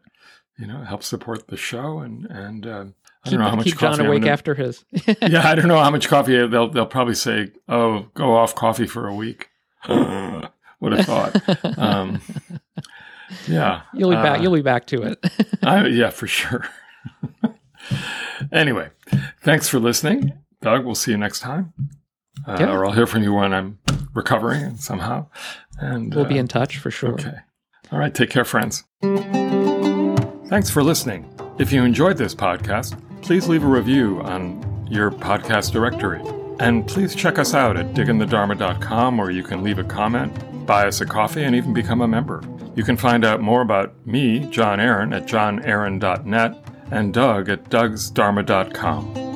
You 0.57 0.67
know, 0.67 0.81
it 0.81 0.85
helps 0.85 1.07
support 1.07 1.47
the 1.47 1.57
show. 1.57 1.99
And, 1.99 2.25
and 2.27 2.65
uh, 2.65 2.85
I 3.25 3.29
keep 3.29 3.31
don't 3.31 3.39
know 3.41 3.49
how 3.49 3.55
much 3.55 3.65
keep 3.65 3.77
coffee 3.77 3.97
Jon 3.97 4.05
awake 4.05 4.21
gonna- 4.21 4.31
after 4.33 4.55
his. 4.55 4.85
yeah, 5.21 5.47
I 5.47 5.55
don't 5.55 5.67
know 5.67 5.79
how 5.79 5.89
much 5.91 6.07
coffee 6.07 6.47
they'll 6.47 6.69
they'll 6.69 6.85
probably 6.85 7.15
say, 7.15 7.51
"Oh, 7.67 8.07
go 8.13 8.35
off 8.35 8.55
coffee 8.55 8.87
for 8.87 9.07
a 9.07 9.13
week." 9.13 9.49
Would 9.89 10.93
have 10.93 11.05
thought. 11.05 11.77
Um, 11.79 12.21
yeah, 13.47 13.81
You'll 13.93 14.09
be 14.11 14.15
back. 14.17 14.39
uh, 14.39 14.41
You'll 14.43 14.53
be 14.53 14.61
back 14.61 14.85
to 14.87 15.01
it. 15.03 15.19
I, 15.63 15.87
yeah, 15.87 16.09
for 16.09 16.27
sure. 16.27 16.65
anyway, 18.51 18.89
thanks 19.41 19.67
for 19.67 19.79
listening, 19.79 20.33
Doug. 20.61 20.85
We'll 20.85 20.95
see 20.95 21.11
you 21.11 21.17
next 21.17 21.39
time, 21.39 21.73
uh, 22.47 22.57
Yeah. 22.59 22.71
or 22.71 22.85
I'll 22.85 22.91
hear 22.91 23.07
from 23.07 23.23
you 23.23 23.33
when 23.33 23.53
I'm 23.53 23.79
recovering 24.13 24.77
somehow. 24.77 25.27
And 25.79 26.13
we'll 26.13 26.25
be 26.25 26.37
uh, 26.37 26.41
in 26.41 26.47
touch 26.47 26.77
for 26.77 26.91
sure. 26.91 27.13
Okay. 27.13 27.37
All 27.91 27.99
right. 27.99 28.13
Take 28.13 28.29
care, 28.29 28.45
friends. 28.45 28.83
Thanks 30.49 30.69
for 30.69 30.83
listening. 30.83 31.31
If 31.57 31.71
you 31.71 31.83
enjoyed 31.83 32.17
this 32.17 32.35
podcast, 32.35 32.99
please 33.21 33.47
leave 33.47 33.63
a 33.63 33.67
review 33.67 34.21
on 34.21 34.87
your 34.89 35.11
podcast 35.11 35.71
directory. 35.71 36.21
And 36.59 36.87
please 36.87 37.15
check 37.15 37.37
us 37.39 37.53
out 37.53 37.75
at 37.77 37.93
digginthedharma.com 37.93 39.17
where 39.17 39.31
you 39.31 39.43
can 39.43 39.63
leave 39.63 39.79
a 39.79 39.83
comment, 39.83 40.65
buy 40.65 40.87
us 40.87 41.01
a 41.01 41.05
coffee, 41.05 41.43
and 41.43 41.55
even 41.55 41.73
become 41.73 42.01
a 42.01 42.07
member. 42.07 42.41
You 42.75 42.83
can 42.83 42.97
find 42.97 43.25
out 43.25 43.41
more 43.41 43.61
about 43.61 43.93
me, 44.05 44.39
Jon 44.51 44.79
Aaron, 44.79 45.11
at 45.13 45.25
johnaaron.net 45.25 46.55
and 46.91 47.13
Doug 47.13 47.49
at 47.49 47.65
dougsdharma.com. 47.69 49.34